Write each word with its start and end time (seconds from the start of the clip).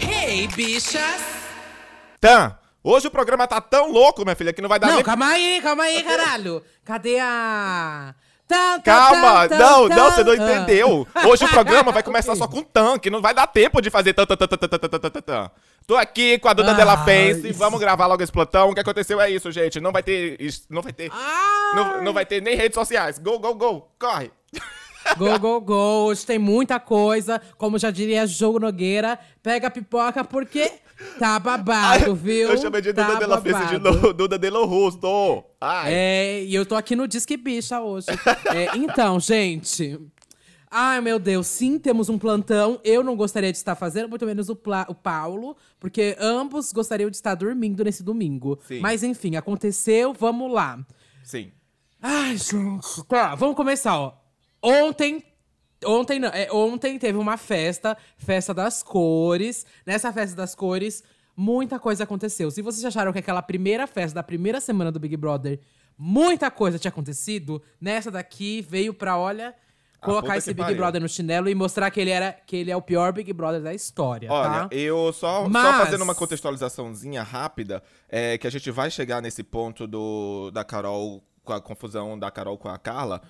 Hey, 0.00 0.46
bichas! 0.48 1.20
Tan, 2.20 2.56
hoje 2.84 3.08
o 3.08 3.10
programa 3.10 3.46
tá 3.46 3.60
tão 3.60 3.90
louco, 3.90 4.22
minha 4.22 4.36
filha, 4.36 4.52
que 4.52 4.62
não 4.62 4.68
vai 4.68 4.78
dar 4.78 4.88
Não, 4.88 4.94
nem... 4.96 5.04
calma 5.04 5.26
aí, 5.26 5.60
calma 5.62 5.82
aí, 5.82 6.02
caralho. 6.02 6.62
Cadê 6.84 7.18
a... 7.18 8.14
Tá, 8.50 8.56
tá, 8.56 8.78
tá, 8.78 8.82
Calma! 8.82 9.46
Não, 9.46 9.88
não, 9.88 10.10
você 10.10 10.24
não 10.24 10.34
entendeu. 10.34 11.06
Ah. 11.14 11.28
Hoje 11.28 11.44
o 11.44 11.48
programa 11.48 11.92
vai 11.92 12.02
começar 12.02 12.34
só 12.34 12.48
com 12.48 12.64
tanque, 12.64 13.08
não 13.08 13.22
vai 13.22 13.32
dar 13.32 13.46
tempo 13.46 13.80
de 13.80 13.90
fazer 13.90 14.12
tan, 14.12 14.26
tan, 14.26 14.36
tan, 14.36 14.48
tan, 14.48 14.58
tan, 14.58 14.78
tan, 14.88 15.10
tan, 15.10 15.20
tan. 15.20 15.50
Tô 15.86 15.96
aqui 15.96 16.36
com 16.40 16.48
a 16.48 16.52
Duda 16.52 16.72
ah, 16.72 16.74
Della 16.74 17.04
Fence. 17.04 17.48
Isso. 17.48 17.58
Vamos 17.60 17.78
gravar 17.78 18.08
logo 18.08 18.20
esse 18.20 18.32
plantão. 18.32 18.70
O 18.70 18.74
que 18.74 18.80
aconteceu 18.80 19.20
é 19.20 19.30
isso, 19.30 19.52
gente. 19.52 19.78
Não 19.78 19.92
vai 19.92 20.02
ter. 20.02 20.36
Não 20.68 20.82
vai 20.82 20.92
ter. 20.92 21.12
Não, 22.02 22.12
vai 22.12 22.26
ter 22.26 22.42
nem 22.42 22.56
redes 22.56 22.74
sociais. 22.74 23.20
Go, 23.20 23.38
go, 23.38 23.54
go. 23.54 23.88
Corre. 23.98 24.32
Go, 25.16 25.38
go, 25.38 25.60
go. 25.60 25.74
Hoje 26.06 26.24
tem 26.26 26.38
muita 26.38 26.78
coisa. 26.78 27.40
Como 27.56 27.78
já 27.78 27.90
diria 27.90 28.26
Jogo 28.26 28.58
Nogueira, 28.60 29.18
pega 29.42 29.66
a 29.68 29.70
pipoca 29.70 30.22
porque 30.24 30.70
tá 31.18 31.38
babado, 31.38 32.14
viu? 32.14 32.50
Eu 32.50 32.58
chamei 32.58 32.80
de 32.80 32.92
tá 32.92 33.06
Duda 33.06 33.18
Della 33.20 33.40
Face 33.40 33.70
de 33.78 34.12
Duda 34.12 34.38
Della 34.38 34.64
Rosto. 34.64 35.44
Ai. 35.60 35.92
É, 35.92 36.44
e 36.44 36.54
eu 36.54 36.64
tô 36.66 36.74
aqui 36.76 36.94
no 36.94 37.08
Disque 37.08 37.36
Bicha 37.36 37.80
hoje. 37.80 38.06
É, 38.54 38.76
então, 38.76 39.18
gente. 39.18 39.98
Ai, 40.72 41.00
meu 41.00 41.18
Deus, 41.18 41.48
sim, 41.48 41.80
temos 41.80 42.08
um 42.08 42.16
plantão. 42.16 42.78
Eu 42.84 43.02
não 43.02 43.16
gostaria 43.16 43.50
de 43.50 43.58
estar 43.58 43.74
fazendo, 43.74 44.08
muito 44.08 44.24
menos 44.24 44.48
o, 44.48 44.54
Pla- 44.54 44.86
o 44.88 44.94
Paulo, 44.94 45.56
porque 45.80 46.16
ambos 46.20 46.72
gostariam 46.72 47.10
de 47.10 47.16
estar 47.16 47.34
dormindo 47.34 47.82
nesse 47.82 48.04
domingo. 48.04 48.56
Sim. 48.68 48.78
Mas 48.78 49.02
enfim, 49.02 49.34
aconteceu, 49.34 50.12
vamos 50.14 50.52
lá. 50.52 50.78
Sim. 51.24 51.50
Ai, 52.00 52.36
gente. 52.36 53.04
Tá, 53.08 53.34
vamos 53.34 53.56
começar, 53.56 53.98
ó. 53.98 54.19
Ontem. 54.62 55.24
Ontem 55.84 56.18
não, 56.20 56.28
é, 56.28 56.52
ontem 56.52 56.98
teve 56.98 57.16
uma 57.16 57.38
festa, 57.38 57.96
festa 58.18 58.52
das 58.52 58.82
cores. 58.82 59.64
Nessa 59.86 60.12
festa 60.12 60.36
das 60.36 60.54
cores, 60.54 61.02
muita 61.34 61.78
coisa 61.78 62.04
aconteceu. 62.04 62.50
Se 62.50 62.60
vocês 62.60 62.84
acharam 62.84 63.12
que 63.12 63.18
aquela 63.18 63.40
primeira 63.40 63.86
festa 63.86 64.16
da 64.16 64.22
primeira 64.22 64.60
semana 64.60 64.92
do 64.92 65.00
Big 65.00 65.16
Brother, 65.16 65.58
muita 65.96 66.50
coisa 66.50 66.78
tinha 66.78 66.90
acontecido, 66.90 67.62
nessa 67.80 68.10
daqui 68.10 68.60
veio 68.60 68.92
pra, 68.92 69.16
olha, 69.16 69.54
colocar 70.02 70.26
puta 70.28 70.36
esse 70.36 70.50
Big 70.52 70.60
pariu. 70.64 70.76
Brother 70.76 71.00
no 71.00 71.08
chinelo 71.08 71.48
e 71.48 71.54
mostrar 71.54 71.90
que 71.90 71.98
ele 71.98 72.10
era 72.10 72.32
que 72.32 72.56
ele 72.56 72.70
é 72.70 72.76
o 72.76 72.82
pior 72.82 73.10
Big 73.14 73.32
Brother 73.32 73.62
da 73.62 73.72
história, 73.72 74.30
Olha, 74.30 74.50
tá? 74.50 74.68
eu 74.70 75.10
só, 75.14 75.44
só 75.44 75.48
Mas- 75.48 75.84
fazendo 75.84 76.04
uma 76.04 76.14
contextualizaçãozinha 76.14 77.22
rápida, 77.22 77.82
é, 78.06 78.36
que 78.36 78.46
a 78.46 78.50
gente 78.50 78.70
vai 78.70 78.90
chegar 78.90 79.22
nesse 79.22 79.42
ponto 79.42 79.86
do, 79.86 80.50
da 80.50 80.62
Carol, 80.62 81.24
com 81.42 81.54
a 81.54 81.60
confusão 81.60 82.18
da 82.18 82.30
Carol 82.30 82.58
com 82.58 82.68
a 82.68 82.76
Carla. 82.76 83.22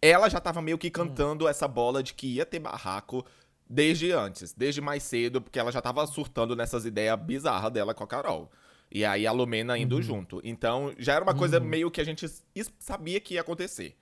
Ela 0.00 0.28
já 0.28 0.40
tava 0.40 0.60
meio 0.62 0.78
que 0.78 0.90
cantando 0.90 1.48
essa 1.48 1.66
bola 1.66 2.02
de 2.02 2.14
que 2.14 2.26
ia 2.34 2.46
ter 2.46 2.58
barraco 2.58 3.24
desde 3.68 4.12
antes, 4.12 4.52
desde 4.52 4.80
mais 4.80 5.02
cedo, 5.02 5.40
porque 5.40 5.58
ela 5.58 5.72
já 5.72 5.80
tava 5.80 6.06
surtando 6.06 6.54
nessas 6.54 6.84
ideias 6.84 7.18
bizarras 7.18 7.72
dela 7.72 7.94
com 7.94 8.04
a 8.04 8.06
Carol. 8.06 8.50
E 8.90 9.04
aí 9.04 9.26
a 9.26 9.32
Lumena 9.32 9.72
Uhum. 9.74 9.80
indo 9.80 10.00
junto. 10.02 10.40
Então 10.44 10.92
já 10.98 11.14
era 11.14 11.24
uma 11.24 11.34
coisa 11.34 11.58
meio 11.58 11.90
que 11.90 12.00
a 12.00 12.04
gente 12.04 12.26
sabia 12.78 13.18
que 13.20 13.34
ia 13.34 13.40
acontecer. 13.40 13.96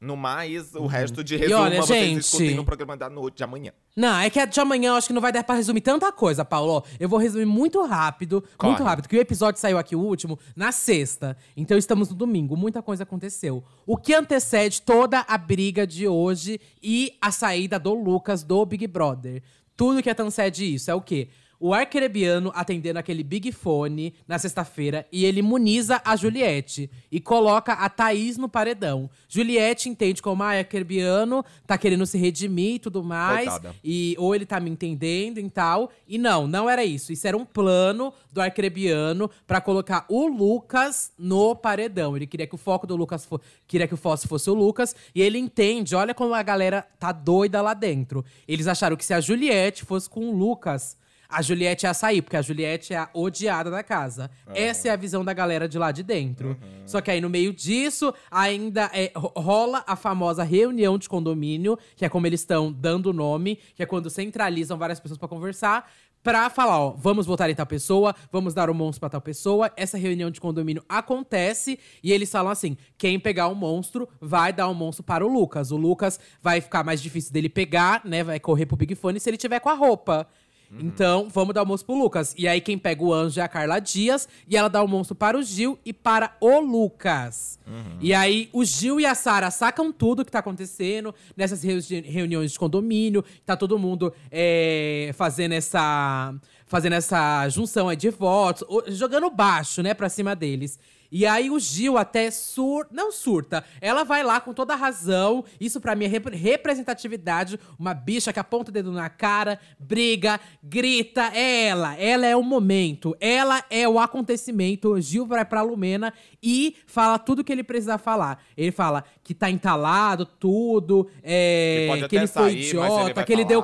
No 0.00 0.16
mais, 0.16 0.74
o 0.76 0.86
resto 0.86 1.24
de 1.24 1.36
resumo 1.36 1.58
Uhum. 1.58 1.64
olha, 1.66 1.82
vocês 1.82 2.06
gente- 2.08 2.20
escutem 2.20 2.54
no 2.54 2.64
programa 2.64 2.96
da 2.96 3.10
noite 3.10 3.38
de 3.38 3.42
amanhã. 3.44 3.72
Não, 3.96 4.16
é 4.20 4.30
que 4.30 4.38
a 4.38 4.44
de 4.44 4.60
amanhã 4.60 4.90
eu 4.90 4.94
acho 4.94 5.08
que 5.08 5.12
não 5.12 5.20
vai 5.20 5.32
dar 5.32 5.42
pra 5.42 5.56
resumir 5.56 5.80
tanta 5.80 6.12
coisa, 6.12 6.44
Paulo. 6.44 6.84
Eu 7.00 7.08
vou 7.08 7.18
resumir 7.18 7.46
muito 7.46 7.84
rápido, 7.84 8.44
Corre. 8.56 8.70
muito 8.70 8.84
rápido, 8.84 9.08
que 9.08 9.16
o 9.16 9.20
episódio 9.20 9.60
saiu 9.60 9.76
aqui, 9.76 9.96
o 9.96 10.00
último, 10.00 10.38
na 10.54 10.70
sexta. 10.70 11.36
Então 11.56 11.76
estamos 11.76 12.10
no 12.10 12.14
domingo, 12.14 12.56
muita 12.56 12.80
coisa 12.80 13.02
aconteceu. 13.02 13.64
O 13.84 13.96
que 13.96 14.14
antecede 14.14 14.82
toda 14.82 15.24
a 15.26 15.36
briga 15.36 15.84
de 15.84 16.06
hoje 16.06 16.60
e 16.80 17.16
a 17.20 17.32
saída 17.32 17.76
do 17.76 17.92
Lucas 17.92 18.44
do 18.44 18.64
Big 18.64 18.86
Brother. 18.86 19.42
Tudo 19.76 20.00
que 20.02 20.10
antecede 20.10 20.74
isso 20.74 20.90
é 20.90 20.94
o 20.94 21.00
quê? 21.00 21.28
O 21.60 21.74
Arcrebiano 21.74 22.52
atendendo 22.54 22.98
aquele 22.98 23.24
Big 23.24 23.50
Fone 23.50 24.14
na 24.26 24.38
sexta-feira 24.38 25.06
e 25.10 25.24
ele 25.24 25.40
imuniza 25.40 26.00
a 26.04 26.14
Juliette 26.14 26.90
e 27.10 27.20
coloca 27.20 27.72
a 27.72 27.88
Thaís 27.88 28.36
no 28.36 28.48
paredão. 28.48 29.10
Juliette 29.28 29.88
entende 29.88 30.22
como 30.22 30.42
ah, 30.42 30.56
Arcrebiano 30.56 31.44
tá 31.66 31.76
querendo 31.76 32.06
se 32.06 32.16
redimir 32.16 32.74
e 32.74 32.78
tudo 32.78 33.02
mais. 33.02 33.48
Coitada. 33.48 33.74
E 33.82 34.14
ou 34.18 34.34
ele 34.34 34.46
tá 34.46 34.60
me 34.60 34.70
entendendo 34.70 35.38
e 35.38 35.50
tal. 35.50 35.90
E 36.06 36.16
não, 36.16 36.46
não 36.46 36.70
era 36.70 36.84
isso. 36.84 37.12
Isso 37.12 37.26
era 37.26 37.36
um 37.36 37.44
plano 37.44 38.12
do 38.32 38.40
Arcrebiano 38.40 39.28
pra 39.46 39.60
colocar 39.60 40.04
o 40.08 40.28
Lucas 40.28 41.12
no 41.18 41.56
paredão. 41.56 42.16
Ele 42.16 42.26
queria 42.26 42.46
que 42.46 42.54
o 42.54 42.58
foco 42.58 42.86
do 42.86 42.94
Lucas 42.94 43.24
fo 43.24 43.40
queria 43.66 43.88
que 43.88 43.94
o 43.94 43.96
foco 43.96 44.28
fosse 44.28 44.48
o 44.48 44.54
Lucas. 44.54 44.94
E 45.14 45.20
ele 45.20 45.38
entende, 45.38 45.94
olha 45.94 46.14
como 46.14 46.34
a 46.34 46.42
galera 46.42 46.86
tá 46.98 47.10
doida 47.10 47.60
lá 47.60 47.74
dentro. 47.74 48.24
Eles 48.46 48.66
acharam 48.66 48.96
que 48.96 49.04
se 49.04 49.12
a 49.12 49.20
Juliette 49.20 49.84
fosse 49.84 50.08
com 50.08 50.30
o 50.30 50.36
Lucas. 50.36 50.96
A 51.30 51.42
Juliette 51.42 51.84
ia 51.84 51.92
sair, 51.92 52.22
porque 52.22 52.38
a 52.38 52.42
Juliette 52.42 52.94
é 52.94 52.96
a 52.96 53.10
odiada 53.12 53.70
da 53.70 53.82
casa. 53.82 54.30
Essa 54.54 54.88
é 54.88 54.90
a 54.90 54.96
visão 54.96 55.22
da 55.22 55.34
galera 55.34 55.68
de 55.68 55.78
lá 55.78 55.92
de 55.92 56.02
dentro. 56.02 56.56
Só 56.86 57.02
que 57.02 57.10
aí, 57.10 57.20
no 57.20 57.28
meio 57.28 57.52
disso, 57.52 58.14
ainda 58.30 58.90
é, 58.94 59.12
ro- 59.14 59.32
rola 59.36 59.84
a 59.86 59.94
famosa 59.94 60.42
reunião 60.42 60.96
de 60.96 61.06
condomínio, 61.06 61.78
que 61.96 62.04
é 62.04 62.08
como 62.08 62.26
eles 62.26 62.40
estão 62.40 62.72
dando 62.72 63.10
o 63.10 63.12
nome, 63.12 63.58
que 63.74 63.82
é 63.82 63.86
quando 63.86 64.08
centralizam 64.08 64.78
várias 64.78 64.98
pessoas 65.00 65.18
pra 65.18 65.28
conversar, 65.28 65.90
pra 66.22 66.48
falar, 66.48 66.78
ó, 66.80 66.90
vamos 66.96 67.26
votar 67.26 67.50
em 67.50 67.54
tal 67.54 67.66
pessoa, 67.66 68.14
vamos 68.32 68.54
dar 68.54 68.70
o 68.70 68.74
monstro 68.74 69.00
pra 69.00 69.10
tal 69.10 69.20
pessoa. 69.20 69.70
Essa 69.76 69.98
reunião 69.98 70.30
de 70.30 70.40
condomínio 70.40 70.82
acontece 70.88 71.78
e 72.02 72.10
eles 72.12 72.30
falam 72.30 72.50
assim: 72.50 72.74
quem 72.96 73.20
pegar 73.20 73.48
o 73.48 73.54
monstro 73.54 74.08
vai 74.20 74.50
dar 74.52 74.68
o 74.68 74.74
monstro 74.74 75.04
para 75.04 75.24
o 75.26 75.28
Lucas. 75.28 75.70
O 75.70 75.76
Lucas 75.76 76.18
vai 76.42 76.60
ficar 76.62 76.82
mais 76.84 77.02
difícil 77.02 77.32
dele 77.34 77.50
pegar, 77.50 78.00
né? 78.04 78.24
Vai 78.24 78.40
correr 78.40 78.64
pro 78.64 78.76
Big 78.78 78.94
Fone 78.94 79.20
se 79.20 79.28
ele 79.28 79.36
tiver 79.36 79.60
com 79.60 79.68
a 79.68 79.74
roupa. 79.74 80.26
Então, 80.70 81.28
vamos 81.32 81.54
dar 81.54 81.62
o 81.62 81.66
monstro 81.66 81.86
pro 81.86 82.02
Lucas. 82.02 82.34
E 82.36 82.46
aí, 82.46 82.60
quem 82.60 82.76
pega 82.76 83.02
o 83.02 83.12
anjo 83.12 83.40
é 83.40 83.42
a 83.42 83.48
Carla 83.48 83.78
Dias. 83.78 84.28
E 84.46 84.56
ela 84.56 84.68
dá 84.68 84.82
o 84.82 84.88
monstro 84.88 85.14
para 85.14 85.38
o 85.38 85.42
Gil 85.42 85.78
e 85.84 85.92
para 85.92 86.36
o 86.40 86.60
Lucas. 86.60 87.58
E 88.00 88.12
aí, 88.12 88.48
o 88.52 88.64
Gil 88.64 89.00
e 89.00 89.06
a 89.06 89.14
Sara 89.14 89.50
sacam 89.50 89.90
tudo 89.92 90.24
que 90.24 90.30
tá 90.30 90.40
acontecendo 90.40 91.14
nessas 91.36 91.62
reuni- 91.62 92.00
reuniões 92.02 92.52
de 92.52 92.58
condomínio. 92.58 93.24
Tá 93.46 93.56
todo 93.56 93.78
mundo 93.78 94.12
é, 94.30 95.10
fazendo 95.14 95.52
essa. 95.52 96.34
Fazendo 96.66 96.92
essa 96.92 97.48
junção 97.48 97.88
aí 97.88 97.96
de 97.96 98.10
votos, 98.10 98.62
jogando 98.88 99.30
baixo, 99.30 99.82
né, 99.82 99.94
pra 99.94 100.10
cima 100.10 100.36
deles. 100.36 100.78
E 101.10 101.26
aí 101.26 101.50
o 101.50 101.58
Gil 101.58 101.96
até 101.96 102.30
sur... 102.30 102.86
Não 102.90 103.10
surta. 103.10 103.64
Ela 103.80 104.04
vai 104.04 104.22
lá 104.22 104.40
com 104.40 104.52
toda 104.52 104.74
a 104.74 104.76
razão. 104.76 105.44
Isso 105.60 105.80
pra 105.80 105.94
mim 105.94 106.04
é 106.04 106.08
rep- 106.08 106.34
representatividade. 106.34 107.58
Uma 107.78 107.94
bicha 107.94 108.32
que 108.32 108.38
aponta 108.38 108.70
o 108.70 108.72
dedo 108.72 108.92
na 108.92 109.08
cara, 109.08 109.58
briga, 109.78 110.38
grita. 110.62 111.30
É 111.34 111.66
ela. 111.66 111.96
Ela 111.96 112.26
é 112.26 112.36
o 112.36 112.42
momento. 112.42 113.16
Ela 113.20 113.64
é 113.70 113.88
o 113.88 113.98
acontecimento. 113.98 114.92
O 114.92 115.00
Gil 115.00 115.26
vai 115.26 115.44
pra 115.44 115.62
Lumena 115.62 116.12
e 116.42 116.76
fala 116.86 117.18
tudo 117.18 117.44
que 117.44 117.52
ele 117.52 117.64
precisa 117.64 117.98
falar. 117.98 118.42
Ele 118.56 118.70
fala 118.70 119.04
que 119.22 119.34
tá 119.34 119.50
entalado, 119.50 120.26
tudo. 120.26 121.08
É, 121.22 121.88
que 121.98 122.04
até 122.04 122.16
ele 122.16 122.26
foi 122.26 122.42
sair, 122.42 122.56
ele 122.56 122.66
idiota, 122.66 123.14
vai 123.14 123.24
que 123.24 123.32
ele 123.32 123.44
deu. 123.44 123.62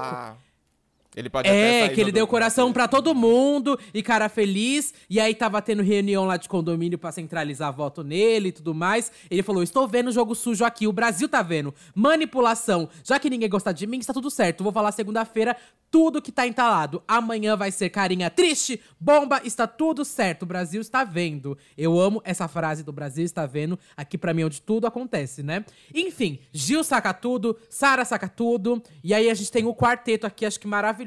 Ele 1.16 1.30
pode 1.30 1.48
É, 1.48 1.88
que 1.88 2.00
ele 2.00 2.12
deu 2.12 2.26
coração 2.26 2.72
pra 2.72 2.88
todo 2.88 3.14
mundo 3.14 3.78
e 3.92 4.02
cara 4.02 4.28
feliz. 4.28 4.92
E 5.08 5.20
aí 5.20 5.34
tava 5.34 5.60
tendo 5.62 5.82
reunião 5.82 6.24
lá 6.24 6.36
de 6.36 6.48
condomínio 6.48 6.98
pra 6.98 7.12
centralizar 7.12 7.72
voto 7.72 8.02
nele 8.02 8.48
e 8.48 8.52
tudo 8.52 8.74
mais. 8.74 9.12
Ele 9.30 9.42
falou: 9.42 9.62
Estou 9.62 9.86
vendo 9.86 10.10
jogo 10.12 10.34
sujo 10.34 10.64
aqui, 10.64 10.86
o 10.86 10.92
Brasil 10.92 11.28
tá 11.28 11.42
vendo. 11.42 11.74
Manipulação. 11.94 12.88
Já 13.04 13.18
que 13.18 13.30
ninguém 13.30 13.48
gosta 13.48 13.72
de 13.72 13.86
mim, 13.86 13.98
está 13.98 14.12
tudo 14.12 14.30
certo. 14.30 14.64
Vou 14.64 14.72
falar 14.72 14.92
segunda-feira 14.92 15.56
tudo 15.94 16.20
que 16.20 16.32
tá 16.32 16.44
entalado. 16.44 17.04
Amanhã 17.06 17.56
vai 17.56 17.70
ser 17.70 17.88
carinha 17.88 18.28
triste, 18.28 18.80
bomba, 18.98 19.40
está 19.44 19.64
tudo 19.64 20.04
certo. 20.04 20.42
O 20.42 20.46
Brasil 20.46 20.80
está 20.80 21.04
vendo. 21.04 21.56
Eu 21.78 22.00
amo 22.00 22.20
essa 22.24 22.48
frase 22.48 22.82
do 22.82 22.92
Brasil 22.92 23.24
está 23.24 23.46
vendo. 23.46 23.78
Aqui 23.96 24.18
pra 24.18 24.34
mim 24.34 24.42
é 24.42 24.46
onde 24.46 24.60
tudo 24.60 24.88
acontece, 24.88 25.40
né? 25.44 25.64
Enfim, 25.94 26.40
Gil 26.52 26.82
saca 26.82 27.14
tudo, 27.14 27.56
Sara 27.70 28.04
saca 28.04 28.28
tudo. 28.28 28.82
E 29.04 29.14
aí 29.14 29.30
a 29.30 29.34
gente 29.34 29.52
tem 29.52 29.64
o 29.64 29.72
quarteto 29.72 30.26
aqui, 30.26 30.44
acho 30.44 30.58
que 30.58 30.66
maravilhoso. 30.66 31.03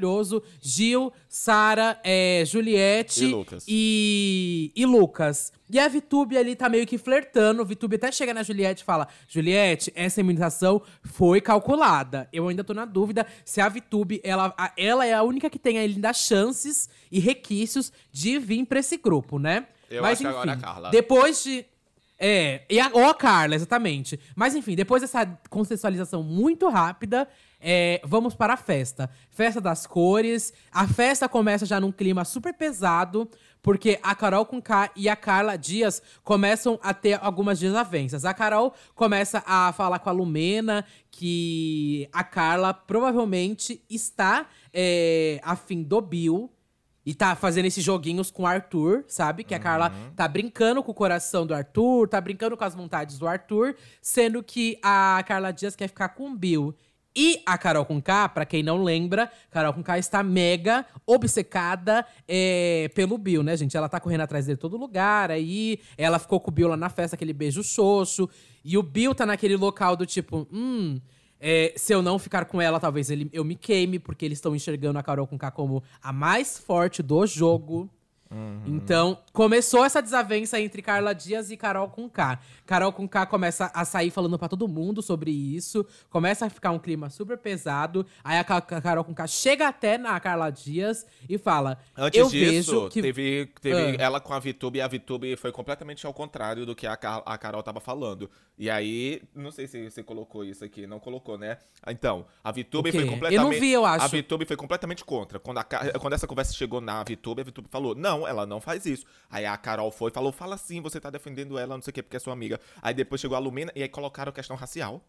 Gil, 0.62 1.12
Sara, 1.28 2.00
é, 2.04 2.44
Juliette 2.46 3.24
E 3.26 3.28
Lucas. 3.28 3.66
e, 3.68 4.72
e 4.76 4.86
Lucas. 4.86 5.52
E 5.70 5.78
a 5.80 5.88
Vitube 5.88 6.38
ali 6.38 6.56
tá 6.56 6.70
meio 6.70 6.86
que 6.88 6.98
flertando. 6.98 7.62
O 7.62 7.66
Vitube 7.66 7.96
até 7.98 8.12
chega 8.12 8.34
na 8.34 8.42
Juliette 8.44 8.84
e 8.84 8.86
fala: 8.86 9.08
Juliette, 9.28 9.92
essa 9.96 10.22
imunização 10.22 10.82
foi 11.04 11.42
calculada. 11.42 12.30
Eu 12.32 12.48
ainda 12.48 12.64
tô 12.64 12.74
na 12.74 12.86
dúvida 12.86 13.26
se 13.44 13.60
a 13.60 13.68
Vitube, 13.68 14.22
ela, 14.24 14.54
a- 14.58 14.72
ela 14.78 15.06
é 15.06 15.14
a 15.14 15.24
única 15.24 15.50
que 15.50 15.60
tem 15.60 15.78
ainda 15.78 16.14
chances 16.14 16.90
e 17.12 17.20
requisitos 17.20 17.92
de 18.12 18.40
vir 18.40 18.66
pra 18.66 18.80
esse 18.80 18.96
grupo, 18.98 19.38
né? 19.40 19.68
Eu 19.90 20.02
Mas 20.02 20.14
acho 20.14 20.22
que 20.22 20.28
enfim, 20.28 20.36
agora 20.38 20.52
a 20.54 20.58
Carla. 20.58 20.90
depois 20.90 21.44
de. 21.44 21.66
É, 22.20 22.62
e 22.70 22.80
a, 22.80 22.90
ou 22.94 23.06
a 23.06 23.14
Carla, 23.14 23.54
exatamente. 23.56 24.20
Mas 24.36 24.56
enfim, 24.56 24.74
depois 24.76 25.02
dessa 25.02 25.26
contextualização 25.50 26.24
muito 26.24 26.68
rápida, 26.68 27.28
é, 27.60 28.00
vamos 28.04 28.36
para 28.36 28.54
a 28.54 28.58
festa. 28.58 29.10
Festa 29.30 29.60
das 29.60 29.88
cores. 29.88 30.54
A 30.72 30.88
festa 30.88 31.28
começa 31.28 31.66
já 31.66 31.80
num 31.80 31.92
clima 31.92 32.24
super 32.24 32.54
pesado, 32.54 33.30
porque 33.62 34.00
a 34.04 34.14
Carol 34.16 34.46
com 34.46 34.62
K 34.62 34.92
e 34.96 35.10
a 35.10 35.16
Carla 35.16 35.58
Dias 35.58 36.02
começam 36.24 36.80
a 36.84 36.94
ter 36.94 37.20
algumas 37.22 37.60
desavenças. 37.60 38.26
A 38.26 38.34
Carol 38.34 38.74
começa 38.94 39.44
a 39.46 39.74
falar 39.74 40.00
com 40.00 40.10
a 40.10 40.14
Lumena 40.14 40.86
que 41.10 42.08
a 42.14 42.24
Carla 42.24 42.74
provavelmente 42.74 43.84
está 43.90 44.48
é, 44.74 45.40
afim 45.44 45.82
do 45.82 46.00
Bill. 46.00 46.52
E 47.06 47.14
tá 47.14 47.38
fazendo 47.38 47.68
esses 47.68 47.82
joguinhos 47.82 48.30
com 48.30 48.44
o 48.44 48.46
Arthur, 48.46 49.06
sabe? 49.08 49.46
Que 49.46 49.56
a 49.56 49.60
Carla 49.60 49.94
tá 50.14 50.28
brincando 50.28 50.84
com 50.84 50.92
o 50.92 50.94
coração 50.94 51.48
do 51.48 51.54
Arthur, 51.54 52.06
tá 52.06 52.20
brincando 52.20 52.58
com 52.58 52.66
as 52.66 52.76
vontades 52.76 53.18
do 53.18 53.26
Arthur, 53.26 53.78
sendo 54.02 54.44
que 54.44 54.78
a 54.84 55.24
Carla 55.26 55.54
Dias 55.54 55.74
quer 55.74 55.88
ficar 55.88 56.10
com 56.10 56.30
o 56.30 56.36
Bill. 56.36 56.76
E 57.20 57.42
a 57.48 57.58
Carol 57.58 57.84
com 57.84 58.00
K, 58.00 58.30
pra 58.30 58.46
quem 58.46 58.62
não 58.62 58.84
lembra, 58.84 59.32
Carol 59.50 59.74
com 59.74 59.82
K 59.82 59.98
está 59.98 60.22
mega 60.22 60.86
obcecada 61.04 62.06
é, 62.28 62.92
pelo 62.94 63.18
Bill, 63.18 63.42
né, 63.42 63.58
gente? 63.58 63.76
Ela 63.76 63.90
tá 63.90 64.00
correndo 64.00 64.22
atrás 64.22 64.46
dele 64.46 64.58
todo 64.60 64.78
lugar, 64.78 65.32
aí 65.32 65.80
ela 65.98 66.20
ficou 66.20 66.40
com 66.40 66.52
o 66.52 66.54
Bill 66.54 66.68
lá 66.68 66.78
na 66.78 66.90
festa, 66.90 67.16
aquele 67.16 67.34
beijo 67.34 67.64
xoxo. 67.64 68.30
E 68.64 68.78
o 68.78 68.84
Bill 68.84 69.16
tá 69.16 69.26
naquele 69.26 69.56
local 69.56 69.96
do 69.96 70.06
tipo, 70.06 70.48
hum, 70.54 71.02
é, 71.40 71.74
se 71.76 71.92
eu 71.92 72.04
não 72.04 72.20
ficar 72.20 72.46
com 72.46 72.62
ela, 72.62 72.80
talvez 72.80 73.10
ele, 73.10 73.28
eu 73.34 73.44
me 73.44 73.56
queime, 73.56 73.98
porque 73.98 74.24
eles 74.24 74.38
estão 74.38 74.56
enxergando 74.56 75.00
a 75.00 75.04
Carol 75.04 75.26
com 75.26 75.40
K 75.40 75.50
como 75.50 75.82
a 76.00 76.14
mais 76.14 76.60
forte 76.60 77.02
do 77.02 77.26
jogo. 77.26 77.90
Então, 78.66 79.18
começou 79.42 79.86
essa 79.86 80.02
desavença 80.02 80.60
entre 80.60 80.82
Carla 80.82 81.14
Dias 81.14 81.52
e 81.52 81.56
Carol 81.58 81.88
com 81.90 82.10
K. 82.10 82.40
Carol 82.66 82.92
com 82.92 83.08
K 83.08 83.24
começa 83.28 83.70
a 83.72 83.86
sair 83.86 84.10
falando 84.10 84.36
pra 84.40 84.48
todo 84.50 84.68
mundo 84.68 85.00
sobre 85.04 85.30
isso, 85.30 85.86
começa 86.10 86.48
a 86.48 86.50
ficar 86.50 86.72
um 86.72 86.80
clima 86.80 87.08
super 87.12 87.38
pesado. 87.38 88.04
Aí 88.24 88.40
a, 88.40 88.44
Ca- 88.44 88.58
a 88.58 88.82
Carol 88.82 89.04
com 89.04 89.14
K 89.14 89.28
chega 89.28 89.68
até 89.68 89.96
na 89.96 90.20
Carla 90.20 90.50
Dias 90.50 91.06
e 91.30 91.38
fala: 91.38 91.78
Antes 91.96 92.20
Eu 92.20 92.28
disso, 92.30 92.72
vejo 92.72 92.90
que. 92.90 93.00
teve, 93.00 93.46
teve 93.62 93.78
Ah. 93.80 93.96
ela 94.04 94.20
com 94.20 94.34
a 94.34 94.40
Vitube 94.40 94.80
e 94.80 94.82
a 94.82 94.88
Vitube 94.88 95.36
foi 95.36 95.52
completamente 95.52 96.04
ao 96.08 96.14
contrário 96.16 96.66
do 96.66 96.76
que 96.76 96.88
a, 96.88 96.98
Car- 96.98 97.22
a 97.24 97.38
Carol 97.38 97.62
tava 97.62 97.80
falando. 97.80 98.28
E 98.58 98.72
aí, 98.72 99.22
não 99.36 99.52
sei 99.52 99.68
se 99.68 99.88
você 99.92 100.02
colocou 100.02 100.44
isso 100.44 100.66
aqui, 100.66 100.88
não 100.88 101.00
colocou, 101.00 101.38
né? 101.38 101.60
Então, 101.88 102.26
a 102.44 102.52
Vitube 102.52 102.92
foi 102.92 103.04
Eu 103.04 103.08
completamente. 103.08 103.54
não 103.54 103.60
vi, 103.60 103.72
eu 103.72 103.86
acho. 103.86 104.04
A 104.04 104.08
Vitube 104.08 104.46
foi 104.46 104.56
completamente 104.58 105.06
contra. 105.06 105.38
Quando, 105.38 105.60
a 105.60 105.64
quando 106.00 106.14
essa 106.14 106.26
conversa 106.26 106.54
chegou 106.56 106.82
na 106.82 107.04
Vitube, 107.04 107.42
a 107.42 107.46
Vitube 107.46 107.68
falou: 107.70 107.94
Não, 107.94 108.28
ela 108.28 108.48
não 108.48 108.60
faz 108.60 108.84
isso. 108.88 109.06
Aí 109.30 109.46
a 109.46 109.56
Carol 109.58 109.92
foi 109.92 110.10
e 110.10 110.14
falou: 110.14 110.32
Fala 110.32 110.58
sim, 110.58 110.82
você 110.82 111.00
tá 111.00 111.10
defendendo 111.10 111.58
ela, 111.58 111.76
não 111.76 111.82
sei 111.82 111.92
o 111.92 111.94
quê, 111.94 112.02
porque 112.04 112.18
é 112.18 112.20
sua 112.20 112.34
amiga. 112.34 112.60
Aí 112.82 112.94
depois 112.94 113.20
chegou 113.20 113.36
a 113.36 113.40
Lumena 113.40 113.72
e 113.76 113.84
aí 113.84 113.90
colocaram 113.90 114.30
a 114.30 114.34
questão 114.34 114.56
racial. 114.56 115.04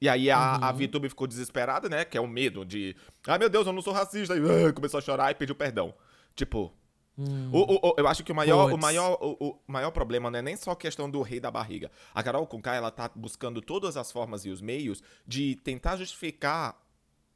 E 0.00 0.08
aí 0.08 0.30
a, 0.30 0.56
a 0.56 0.70
Uhum. 0.70 0.76
VTube 0.78 1.08
ficou 1.08 1.26
desesperada, 1.26 1.88
né? 1.88 2.04
Que 2.04 2.16
é 2.16 2.20
o 2.20 2.26
medo 2.28 2.64
de. 2.64 2.94
Ai 3.26 3.38
meu 3.38 3.48
Deus, 3.48 3.66
eu 3.66 3.72
não 3.72 3.82
sou 3.82 3.92
racista. 3.92 4.36
E 4.36 4.40
ah, 4.40 4.72
começou 4.74 4.98
a 4.98 5.00
chorar 5.00 5.30
e 5.30 5.34
pediu 5.34 5.54
perdão. 5.54 5.92
Tipo. 6.34 6.72
o- 7.52 7.74
o- 7.74 7.88
o- 7.90 7.94
eu 7.98 8.06
acho 8.06 8.22
que 8.22 8.30
o 8.30 8.34
maior, 8.34 8.66
o, 8.74 8.78
maior, 8.78 9.18
o, 9.20 9.46
o 9.66 9.72
maior 9.72 9.90
problema 9.90 10.30
não 10.30 10.38
é 10.38 10.42
nem 10.42 10.56
só 10.56 10.70
a 10.70 10.76
questão 10.76 11.10
do 11.10 11.20
rei 11.20 11.40
da 11.40 11.50
barriga. 11.50 11.90
A 12.14 12.22
Carol 12.22 12.46
Conká, 12.46 12.76
ela 12.76 12.92
tá 12.92 13.10
buscando 13.12 13.60
todas 13.60 13.96
as 13.96 14.12
formas 14.12 14.44
e 14.44 14.50
os 14.50 14.60
meios 14.60 15.02
de 15.26 15.56
tentar 15.56 15.96
justificar 15.96 16.80